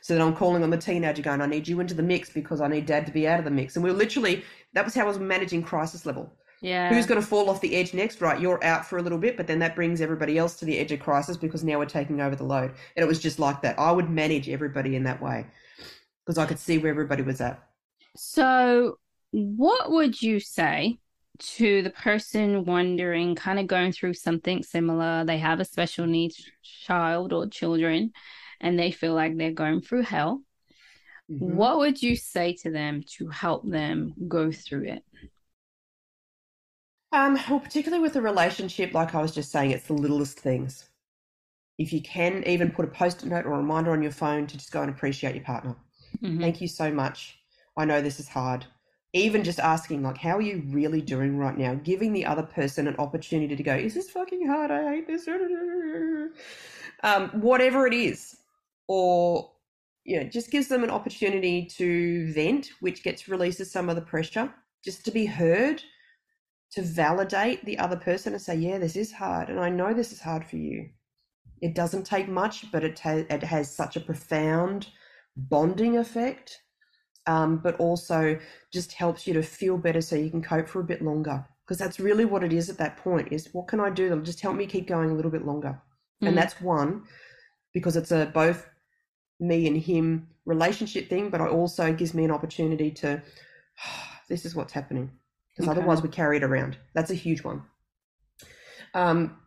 [0.00, 2.60] so then i'm calling on the teenager going i need you into the mix because
[2.60, 4.44] i need dad to be out of the mix and we are literally
[4.74, 6.92] that was how i was managing crisis level yeah.
[6.92, 8.20] Who's going to fall off the edge next?
[8.20, 10.78] Right, you're out for a little bit, but then that brings everybody else to the
[10.78, 12.70] edge of crisis because now we're taking over the load.
[12.96, 13.78] And it was just like that.
[13.78, 15.46] I would manage everybody in that way
[16.24, 17.62] because I could see where everybody was at.
[18.16, 18.98] So,
[19.32, 20.98] what would you say
[21.38, 25.24] to the person wondering, kind of going through something similar?
[25.24, 28.12] They have a special needs child or children,
[28.60, 30.42] and they feel like they're going through hell.
[31.30, 31.54] Mhm.
[31.54, 35.04] What would you say to them to help them go through it?
[37.12, 40.88] Um, well, particularly with a relationship, like I was just saying, it's the littlest things.
[41.78, 44.56] If you can even put a post-it note or a reminder on your phone to
[44.56, 45.76] just go and appreciate your partner.
[46.22, 46.40] Mhm.
[46.40, 47.38] Thank you so much.
[47.76, 48.66] I know this is hard.
[49.12, 51.74] Even just asking, like, how are you really doing right now?
[51.74, 54.70] Giving the other person an opportunity to go, is this fucking hard?
[54.70, 55.28] I hate this.
[57.02, 58.38] Um, whatever it is.
[58.88, 59.52] Or,
[60.04, 64.02] you know, just gives them an opportunity to vent, which gets releases some of the
[64.02, 64.52] pressure,
[64.82, 65.82] just to be heard,
[66.72, 69.48] to validate the other person and say, yeah, this is hard.
[69.48, 70.88] And I know this is hard for you.
[71.62, 74.88] It doesn't take much, but it, ta- it has such a profound
[75.36, 76.60] bonding effect
[77.26, 78.38] um, but also
[78.72, 81.78] just helps you to feel better so you can cope for a bit longer because
[81.78, 84.40] that's really what it is at that point is what can i do that'll just
[84.40, 85.80] help me keep going a little bit longer
[86.22, 86.28] Mhm.
[86.28, 87.04] and that's one
[87.74, 88.66] because it's a both
[89.40, 93.20] me and him relationship thing but it also gives me an opportunity to
[94.28, 95.10] this is what's happening
[95.56, 95.78] because Okay.
[95.78, 96.76] otherwise we carry it around.
[96.94, 97.62] That's a huge one.
[98.94, 99.38] Um,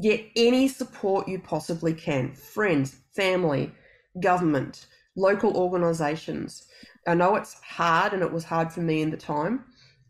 [0.00, 2.32] get any support you possibly can.
[2.34, 3.72] Friends family
[4.20, 6.66] government local organizations
[7.08, 9.64] i know it's hard and it was hard for me in the time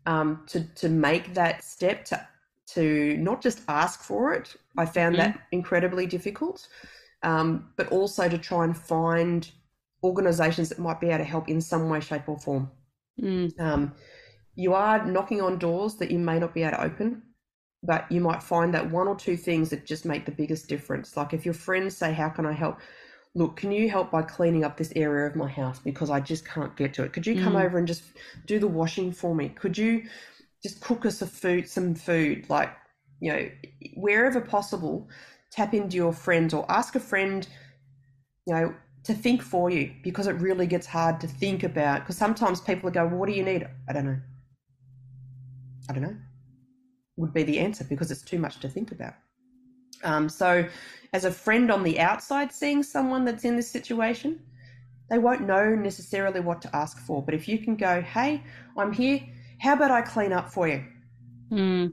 [0.05, 2.27] um, to to make that step to
[2.65, 4.55] to not just ask for it.
[4.77, 6.67] I found that incredibly difficult
[7.23, 9.49] um, but also to try and find
[10.03, 12.71] organizations that might be able to help in some way shape or form.
[13.19, 13.59] Mm.
[13.59, 13.93] um,
[14.59, 17.23] you are knocking on doors that you may not be able to open,
[17.83, 21.17] but you might find that one or two things that just make the biggest difference.
[21.17, 22.79] Like if your friends say, How can I help?
[23.35, 26.45] Look, can you help by cleaning up this area of my house because I just
[26.45, 27.13] can't get to it?
[27.13, 27.65] Could you come Mm.
[27.65, 28.03] over and just
[28.47, 29.49] do the washing for me?
[29.49, 30.05] Could you
[30.63, 32.49] just cook us a food, some food?
[32.49, 32.71] Like,
[33.21, 33.49] you know,
[33.95, 35.09] wherever possible,
[35.51, 37.47] tap into your friends or ask a friend,
[38.45, 42.01] you know, to think for you because it really gets hard to think about.
[42.01, 43.67] Because sometimes people go, well, What do you need?
[43.87, 44.19] I don't know.
[45.89, 46.15] I don't know.
[47.17, 49.15] Would be the answer because it's too much to think about.
[50.03, 50.65] Um, so,
[51.11, 54.39] as a friend on the outside seeing someone that's in this situation,
[55.09, 57.21] they won't know necessarily what to ask for.
[57.21, 58.43] But if you can go, Hey,
[58.77, 59.19] I'm here.
[59.59, 60.85] How about I clean up for you?
[61.51, 61.91] Mm.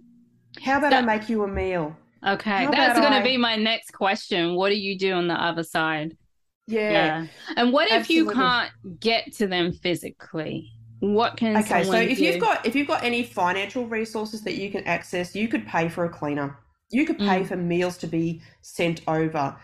[0.62, 1.96] How about So- I make you a meal?
[2.26, 4.54] Okay, How that's going to be my next question.
[4.54, 6.16] What do you do on the other side?
[6.66, 7.26] Yeah.
[7.56, 10.72] And what if you can't get to them physically?
[11.14, 12.22] What can Okay, so if do?
[12.22, 15.88] you've got if you've got any financial resources that you can access, you could pay
[15.88, 16.58] for a cleaner.
[16.90, 17.44] You could pay Mm.
[17.44, 19.56] for meals to be sent over.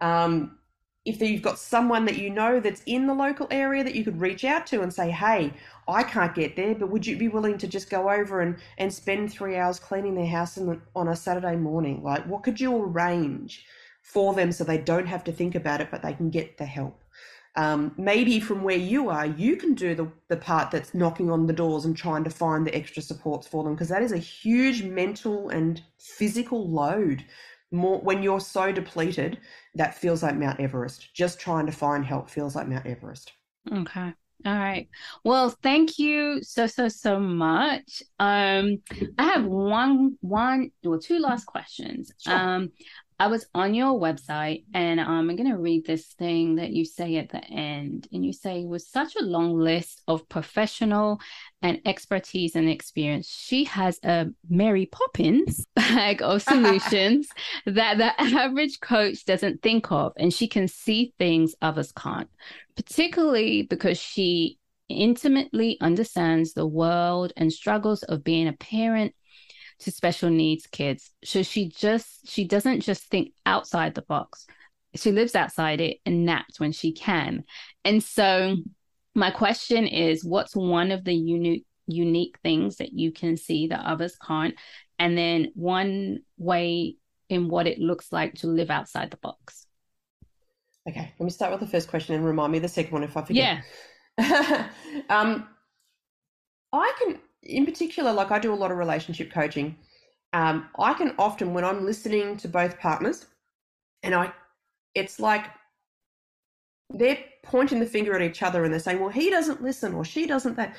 [0.00, 0.58] Um,
[1.04, 4.20] if you've got someone that you know that's in the local area that you could
[4.20, 5.52] reach out to and say, "Hey,
[5.88, 8.92] I can't get there, but would you be willing to just go over and and
[8.92, 12.02] spend three hours cleaning their house the, on a Saturday morning?
[12.02, 13.64] Like, what could you arrange
[14.02, 16.66] for them so they don't have to think about it, but they can get the
[16.66, 17.02] help?"
[17.56, 21.46] Um, maybe from where you are, you can do the, the part that's knocking on
[21.46, 24.18] the doors and trying to find the extra supports for them because that is a
[24.18, 27.24] huge mental and physical load.
[27.72, 29.38] More when you're so depleted,
[29.74, 31.12] that feels like Mount Everest.
[31.14, 33.32] Just trying to find help feels like Mount Everest.
[33.70, 34.12] Okay.
[34.46, 34.88] All right.
[35.22, 38.02] Well, thank you so so so much.
[38.18, 38.78] Um,
[39.18, 42.10] I have one one or two last questions.
[42.18, 42.34] Sure.
[42.34, 42.70] Um,
[43.20, 46.86] I was on your website and um, I'm going to read this thing that you
[46.86, 48.08] say at the end.
[48.12, 51.20] And you say, with such a long list of professional
[51.60, 57.28] and expertise and experience, she has a Mary Poppins bag of solutions
[57.66, 60.14] that the average coach doesn't think of.
[60.16, 62.30] And she can see things others can't,
[62.74, 64.56] particularly because she
[64.88, 69.14] intimately understands the world and struggles of being a parent
[69.80, 71.10] to special needs kids.
[71.24, 74.46] So she just she doesn't just think outside the box.
[74.94, 77.44] She lives outside it and naps when she can.
[77.84, 78.56] And so
[79.14, 83.84] my question is what's one of the unique unique things that you can see that
[83.84, 84.54] others can't?
[84.98, 86.96] And then one way
[87.28, 89.66] in what it looks like to live outside the box.
[90.88, 93.16] Okay, let me start with the first question and remind me the second one if
[93.16, 93.62] I forget.
[94.18, 94.68] Yeah.
[95.10, 95.46] um,
[96.72, 99.76] I can in particular, like I do a lot of relationship coaching.
[100.32, 103.26] Um, I can often, when I'm listening to both partners,
[104.02, 104.32] and I,
[104.94, 105.46] it's like
[106.90, 110.04] they're pointing the finger at each other and they're saying, well, he doesn't listen or
[110.04, 110.76] she doesn't that.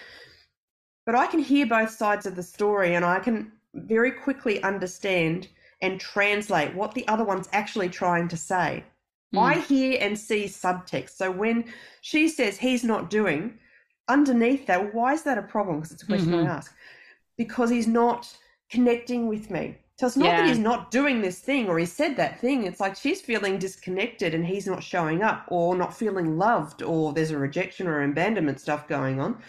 [1.06, 5.48] But I can hear both sides of the story and I can very quickly understand
[5.82, 8.84] and translate what the other one's actually trying to say.
[9.34, 9.42] Mm.
[9.42, 11.12] I hear and see subtext.
[11.12, 11.66] So when
[12.02, 13.58] she says he's not doing,
[14.08, 15.78] underneath that, why is that a problem?
[15.78, 16.48] Because it's a question mm-hmm.
[16.48, 16.74] I ask.
[17.38, 18.32] Because he's not
[18.70, 19.78] connecting with me.
[19.98, 20.42] So it's not yeah.
[20.42, 22.66] that he's not doing this thing or he said that thing.
[22.66, 27.14] It's like she's feeling disconnected and he's not showing up or not feeling loved or
[27.14, 29.40] there's a rejection or abandonment stuff going on.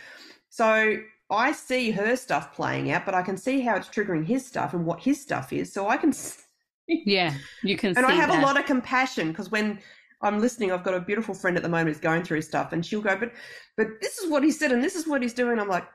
[0.50, 0.98] So
[1.30, 4.74] I see her stuff playing out, but I can see how it's triggering his stuff
[4.74, 5.72] and what his stuff is.
[5.72, 6.12] So I can.
[6.86, 7.32] Yeah,
[7.62, 7.96] you can.
[7.96, 8.42] and I have that.
[8.42, 9.78] a lot of compassion because when
[10.22, 10.72] I'm listening.
[10.72, 13.16] I've got a beautiful friend at the moment who's going through stuff, and she'll go,
[13.16, 13.32] "But,
[13.76, 15.86] but this is what he said, and this is what he's doing." I'm like,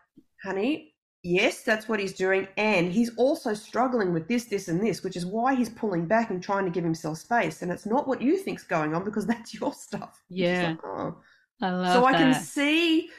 [0.44, 5.04] "Honey, yes, that's what he's doing, and he's also struggling with this, this, and this,
[5.04, 7.62] which is why he's pulling back and trying to give himself space.
[7.62, 10.70] And it's not what you think's going on because that's your stuff." Yeah.
[10.70, 11.18] Like, oh.
[11.62, 13.10] I love so I can see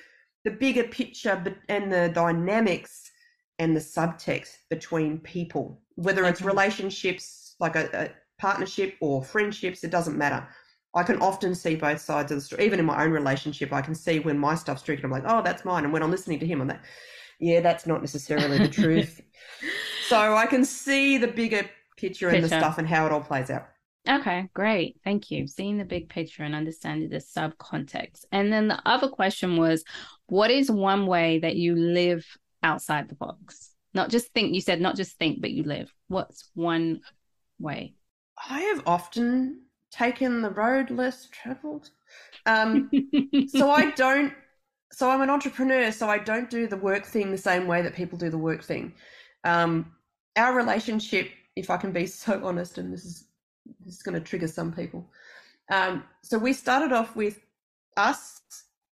[0.45, 3.11] the bigger picture and the dynamics
[3.59, 9.91] and the subtext between people, whether it's relationships like a, a partnership or friendships, it
[9.91, 10.47] doesn't matter.
[10.95, 12.65] I can often see both sides of the story.
[12.65, 15.05] Even in my own relationship, I can see when my stuff's triggered.
[15.05, 15.85] I'm like, oh, that's mine.
[15.85, 16.81] And when I'm listening to him, I'm like,
[17.39, 19.21] yeah, that's not necessarily the truth.
[20.09, 21.69] So I can see the bigger
[21.99, 23.69] picture, and the stuff and how it all plays out.
[24.09, 24.99] Okay, great.
[25.05, 25.47] Thank you.
[25.47, 28.25] Seeing the big picture and understanding the sub context.
[28.33, 29.85] And then the other question was
[30.27, 32.25] what is one way that you live
[32.63, 33.75] outside the box?
[33.93, 35.93] Not just think, you said not just think, but you live.
[36.07, 37.01] What's one
[37.59, 37.95] way?
[38.49, 41.91] I have often taken the road less traveled.
[42.47, 42.91] Um,
[43.49, 44.33] so I don't.
[44.93, 45.91] So I'm an entrepreneur.
[45.93, 48.63] So I don't do the work thing the same way that people do the work
[48.63, 48.95] thing.
[49.45, 49.93] Um,
[50.37, 53.25] our relationship, if I can be so honest, and this is
[53.85, 55.07] this is going to trigger some people.
[55.71, 57.41] Um, so we started off with
[57.97, 58.41] us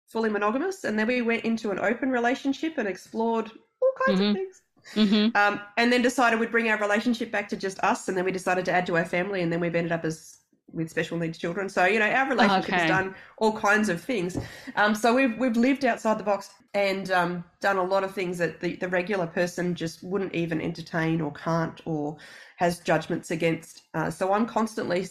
[0.09, 4.31] fully monogamous, and then we went into an open relationship and explored all kinds mm-hmm.
[4.31, 4.63] of things.
[4.95, 5.37] Mm-hmm.
[5.37, 8.33] Um, and then decided we'd bring our relationship back to just us, and then we
[8.33, 10.39] decided to add to our family, and then we've ended up as
[10.73, 11.69] with special needs children.
[11.69, 12.83] So you know, our relationship okay.
[12.83, 14.39] has done all kinds of things.
[14.77, 18.39] Um, so we've we've lived outside the box and um, done a lot of things
[18.39, 22.17] that the, the regular person just wouldn't even entertain or can't or
[22.57, 23.83] has judgments against.
[23.95, 25.07] Uh, so I'm constantly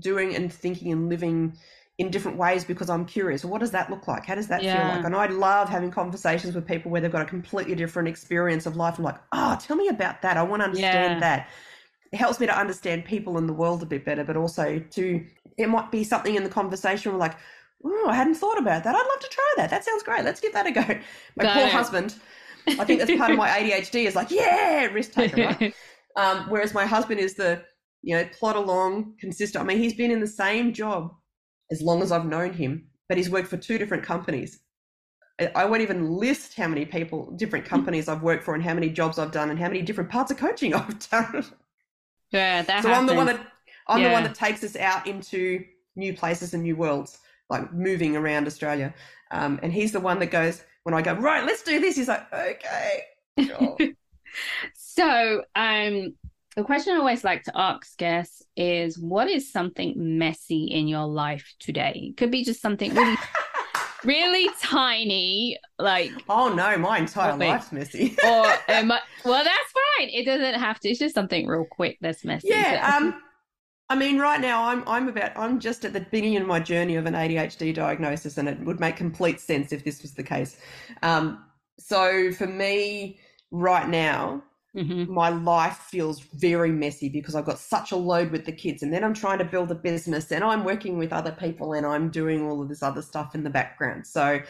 [0.00, 1.56] doing and thinking and living
[1.98, 3.44] in different ways because I'm curious.
[3.44, 4.24] What does that look like?
[4.24, 4.88] How does that yeah.
[4.88, 5.04] feel like?
[5.04, 8.74] And I love having conversations with people where they've got a completely different experience of
[8.74, 8.96] life.
[8.96, 10.36] I'm like, oh, tell me about that.
[10.36, 11.20] I want to understand yeah.
[11.20, 11.50] that
[12.12, 15.24] it helps me to understand people in the world a bit better, but also to
[15.56, 17.36] it might be something in the conversation where we're like,
[17.84, 18.94] oh, I hadn't thought about that.
[18.94, 19.70] I'd love to try that.
[19.70, 20.24] That sounds great.
[20.24, 20.84] Let's give that a go.
[21.36, 21.72] My Got poor it.
[21.72, 22.14] husband,
[22.66, 25.74] I think that's part of my ADHD is like, yeah, risk taker, right?
[26.16, 27.62] um, whereas my husband is the,
[28.02, 29.62] you know, plot along, consistent.
[29.62, 31.14] I mean, he's been in the same job
[31.70, 34.60] as long as I've known him, but he's worked for two different companies.
[35.54, 38.90] I won't even list how many people, different companies I've worked for, and how many
[38.90, 41.44] jobs I've done, and how many different parts of coaching I've done.
[42.30, 42.82] Yeah, that.
[42.82, 42.98] So happens.
[42.98, 43.46] I'm the one that
[43.88, 44.08] I'm yeah.
[44.08, 45.64] the one that takes us out into
[45.96, 47.18] new places and new worlds,
[47.48, 48.94] like moving around Australia.
[49.30, 51.96] Um, and he's the one that goes when I go right, let's do this.
[51.96, 53.04] He's like, okay.
[53.38, 53.76] Sure.
[54.74, 56.14] so um,
[56.56, 61.06] The question I always like to ask guests is what is something messy in your
[61.06, 62.08] life today?
[62.10, 63.16] It could be just something really
[64.04, 68.16] really tiny, like oh no, my entire life's messy.
[68.24, 70.08] or well, that's fine.
[70.08, 70.88] It doesn't have to.
[70.88, 72.48] It's just something real quick that's messy.
[72.50, 72.96] Yeah.
[72.96, 73.20] Um,
[73.88, 76.96] I mean, right now I'm I'm about I'm just at the beginning of my journey
[76.96, 80.58] of an ADHD diagnosis, and it would make complete sense if this was the case.
[81.02, 81.44] Um,
[81.78, 83.18] so for me,
[83.50, 84.42] right now,
[84.76, 85.12] Mm-hmm.
[85.12, 88.92] My life feels very messy because I've got such a load with the kids, and
[88.92, 92.10] then I'm trying to build a business, and I'm working with other people, and I'm
[92.10, 94.06] doing all of this other stuff in the background.
[94.06, 94.40] So,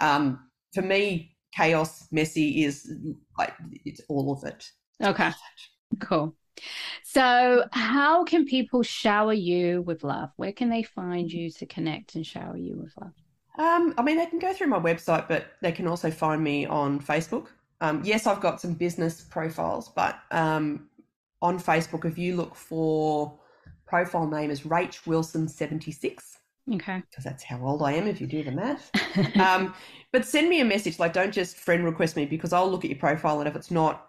[0.00, 2.92] um, for me, chaos, messy is
[3.38, 3.54] like
[3.84, 4.70] it's all of it.
[5.02, 5.30] Okay,
[6.00, 6.34] cool.
[7.04, 10.30] So, how can people shower you with love?
[10.36, 13.12] Where can they find you to connect and shower you with love?
[13.58, 16.66] Um, I mean, they can go through my website, but they can also find me
[16.66, 17.48] on Facebook.
[17.80, 20.88] Um, yes, I've got some business profiles, but um,
[21.42, 23.38] on Facebook, if you look for
[23.86, 26.38] profile name is Rach Wilson seventy six.
[26.74, 27.02] Okay.
[27.08, 28.90] Because that's how old I am if you do the math.
[29.40, 29.74] um,
[30.12, 30.98] but send me a message.
[30.98, 33.40] Like, don't just friend request me because I'll look at your profile.
[33.40, 34.06] And if it's not,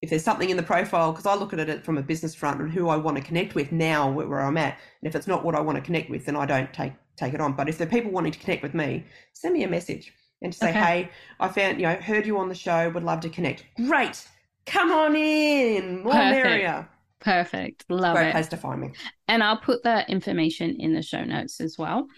[0.00, 2.62] if there's something in the profile, because I look at it from a business front
[2.62, 4.78] and who I want to connect with now where I'm at.
[5.02, 7.34] And if it's not what I want to connect with, then I don't take take
[7.34, 7.52] it on.
[7.52, 9.04] But if there are people wanting to connect with me,
[9.34, 10.78] send me a message and to say, okay.
[10.78, 13.64] hey, I found, you know, heard you on the show, would love to connect.
[13.86, 14.26] Great.
[14.66, 16.02] Come on in.
[16.02, 16.44] More Perfect.
[16.44, 16.88] merrier.
[17.20, 17.84] Perfect.
[17.90, 18.32] Love Great it.
[18.32, 18.92] place to find me.
[19.28, 22.08] And I'll put that information in the show notes as well.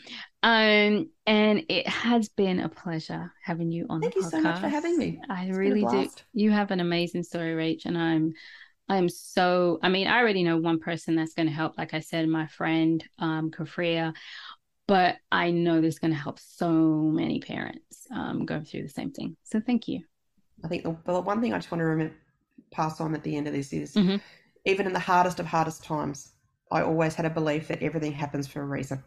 [0.44, 4.24] Um, and it has been a pleasure having you on Thank the podcast.
[4.24, 5.20] You so much for having me.
[5.28, 6.08] I it's really do.
[6.32, 8.32] You have an amazing story, Rach, and I'm
[8.88, 11.78] I'm so I mean, I already know one person that's going to help.
[11.78, 14.14] Like I said, my friend um Kafria
[14.86, 18.88] but I know this is going to help so many parents um, going through the
[18.88, 19.36] same thing.
[19.44, 20.00] So thank you.
[20.64, 22.14] I think the, the one thing I just want to remember,
[22.70, 24.16] pass on at the end of this is mm-hmm.
[24.64, 26.32] even in the hardest of hardest times,
[26.70, 29.02] I always had a belief that everything happens for a reason.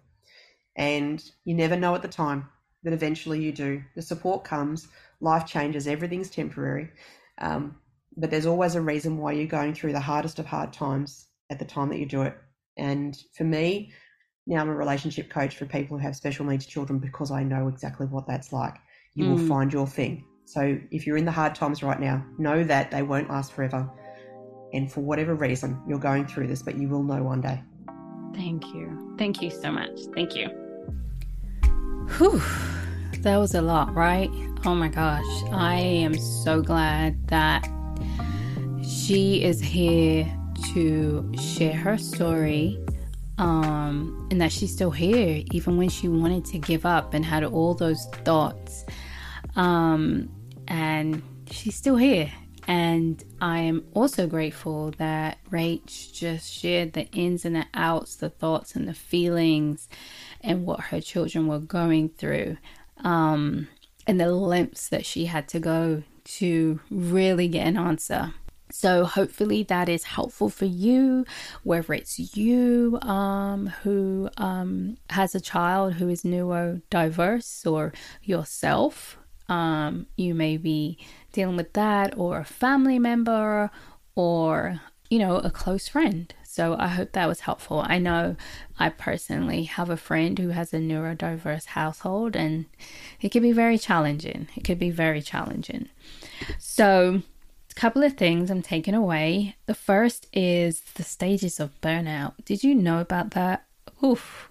[0.76, 2.50] And you never know at the time,
[2.84, 3.82] but eventually you do.
[3.96, 4.88] The support comes,
[5.20, 6.92] life changes, everything's temporary.
[7.40, 7.78] Um,
[8.18, 11.60] but there's always a reason why you're going through the hardest of hard times at
[11.60, 12.38] the time that you do it.
[12.78, 13.92] And for me,
[14.48, 17.68] now I'm a relationship coach for people who have special needs children because I know
[17.68, 18.76] exactly what that's like.
[19.16, 19.30] You mm.
[19.32, 20.26] will find your thing.
[20.46, 23.90] So if you're in the hard times right now, know that they won't last forever.
[24.74, 27.64] And for whatever reason, you're going through this, but you will know one day.
[28.36, 29.16] Thank you.
[29.18, 30.00] Thank you so much.
[30.14, 30.50] Thank you.
[32.18, 32.42] Whew.
[33.22, 34.30] That was a lot, right?
[34.66, 35.26] Oh my gosh.
[35.52, 37.68] I am so glad that
[38.84, 40.32] she is here
[40.74, 42.85] to share her story
[43.38, 47.44] um, and that she's still here, even when she wanted to give up and had
[47.44, 48.86] all those thoughts.
[49.56, 50.30] Um,
[50.68, 52.32] and she's still here.
[52.68, 58.30] And I am also grateful that Rach just shared the ins and the outs, the
[58.30, 59.88] thoughts and the feelings,
[60.42, 62.58] and what her children were going through,
[63.04, 63.68] um,
[64.08, 68.34] and the lengths that she had to go to really get an answer.
[68.78, 71.26] So hopefully that is helpful for you,
[71.64, 79.18] whether it's you um, who um, has a child who is neurodiverse or yourself.
[79.48, 80.98] Um, you may be
[81.32, 83.72] dealing with that, or a family member,
[84.14, 86.34] or you know, a close friend.
[86.44, 87.82] So I hope that was helpful.
[87.88, 88.36] I know
[88.78, 92.66] I personally have a friend who has a neurodiverse household, and
[93.22, 94.50] it can be very challenging.
[94.54, 95.88] It could be very challenging.
[96.60, 97.22] So,
[97.76, 99.56] couple of things I'm taking away.
[99.66, 102.34] The first is the stages of burnout.
[102.46, 103.66] Did you know about that?
[104.04, 104.50] Oof.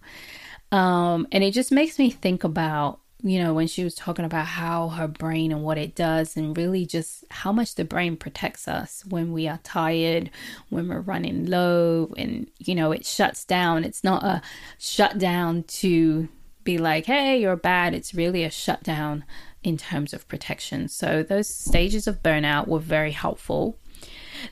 [0.70, 4.46] Um, and it just makes me think about, you know, when she was talking about
[4.46, 8.68] how her brain and what it does, and really just how much the brain protects
[8.68, 10.30] us when we are tired,
[10.68, 13.84] when we're running low, and, you know, it shuts down.
[13.84, 14.42] It's not a
[14.78, 16.28] shutdown to
[16.64, 17.94] be like, hey, you're bad.
[17.94, 19.24] It's really a shutdown
[19.64, 20.88] in terms of protection.
[20.88, 23.76] So those stages of burnout were very helpful.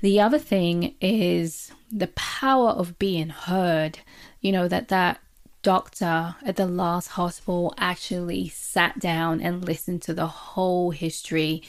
[0.00, 4.00] The other thing is the power of being heard.
[4.40, 5.20] You know that that
[5.62, 11.62] doctor at the last hospital actually sat down and listened to the whole history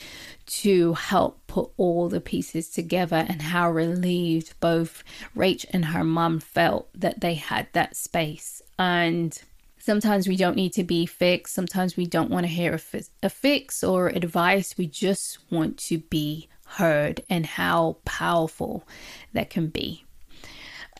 [0.46, 5.04] to help put all the pieces together and how relieved both
[5.36, 8.62] Rach and her mum felt that they had that space.
[8.80, 9.40] And
[9.86, 11.54] Sometimes we don't need to be fixed.
[11.54, 14.78] Sometimes we don't want to hear a, fi- a fix or advice.
[14.78, 18.88] We just want to be heard and how powerful
[19.34, 20.06] that can be.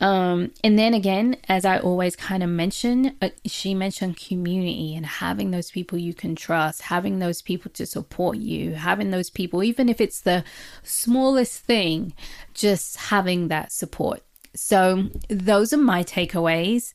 [0.02, 5.06] Um, and then again, as I always kind of mention, uh, she mentioned community and
[5.06, 9.62] having those people you can trust, having those people to support you, having those people,
[9.62, 10.44] even if it's the
[10.82, 12.12] smallest thing,
[12.52, 14.22] just having that support.
[14.54, 16.92] So, those are my takeaways.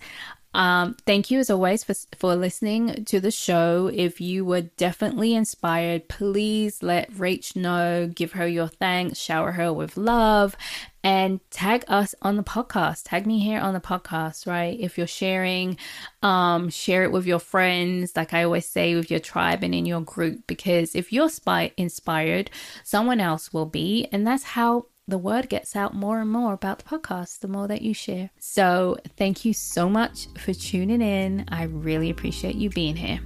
[0.54, 3.92] Um, thank you as always for, for listening to the show.
[3.94, 9.72] If you were definitely inspired, please let Rach know, give her your thanks, shower her
[9.72, 10.56] with love,
[11.04, 13.04] and tag us on the podcast.
[13.06, 14.78] Tag me here on the podcast, right?
[14.80, 15.78] If you're sharing,
[16.24, 19.86] um, share it with your friends, like I always say, with your tribe and in
[19.86, 22.50] your group, because if you're spy- inspired,
[22.84, 24.08] someone else will be.
[24.12, 27.68] And that's how the word gets out more and more about the podcast the more
[27.68, 28.30] that you share.
[28.40, 31.46] So, thank you so much for tuning in.
[31.50, 33.20] I really appreciate you being here.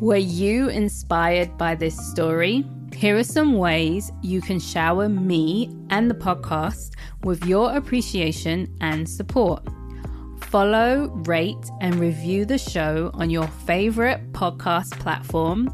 [0.00, 2.64] Were you inspired by this story?
[2.94, 9.08] Here are some ways you can shower me and the podcast with your appreciation and
[9.08, 9.62] support.
[10.40, 15.68] Follow, rate, and review the show on your favorite podcast platform.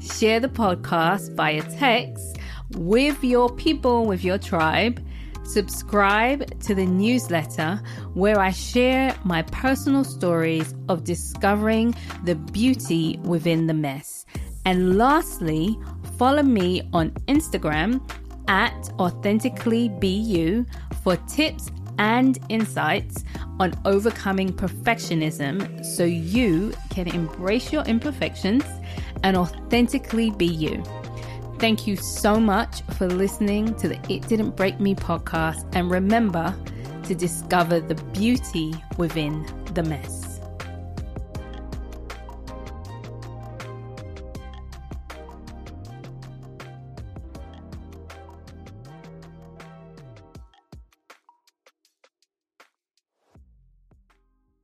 [0.00, 2.37] Share the podcast via text
[2.72, 5.04] with your people, with your tribe.
[5.44, 7.80] Subscribe to the newsletter
[8.12, 11.94] where I share my personal stories of discovering
[12.24, 14.26] the beauty within the mess.
[14.66, 15.78] And lastly,
[16.18, 18.02] follow me on Instagram
[18.48, 20.66] at authenticallybu
[21.02, 23.24] for tips and insights
[23.58, 28.64] on overcoming perfectionism so you can embrace your imperfections
[29.22, 30.82] and authentically be you.
[31.58, 35.68] Thank you so much for listening to the It Didn't Break Me podcast.
[35.74, 36.54] And remember
[37.02, 39.44] to discover the beauty within
[39.74, 40.27] the mess.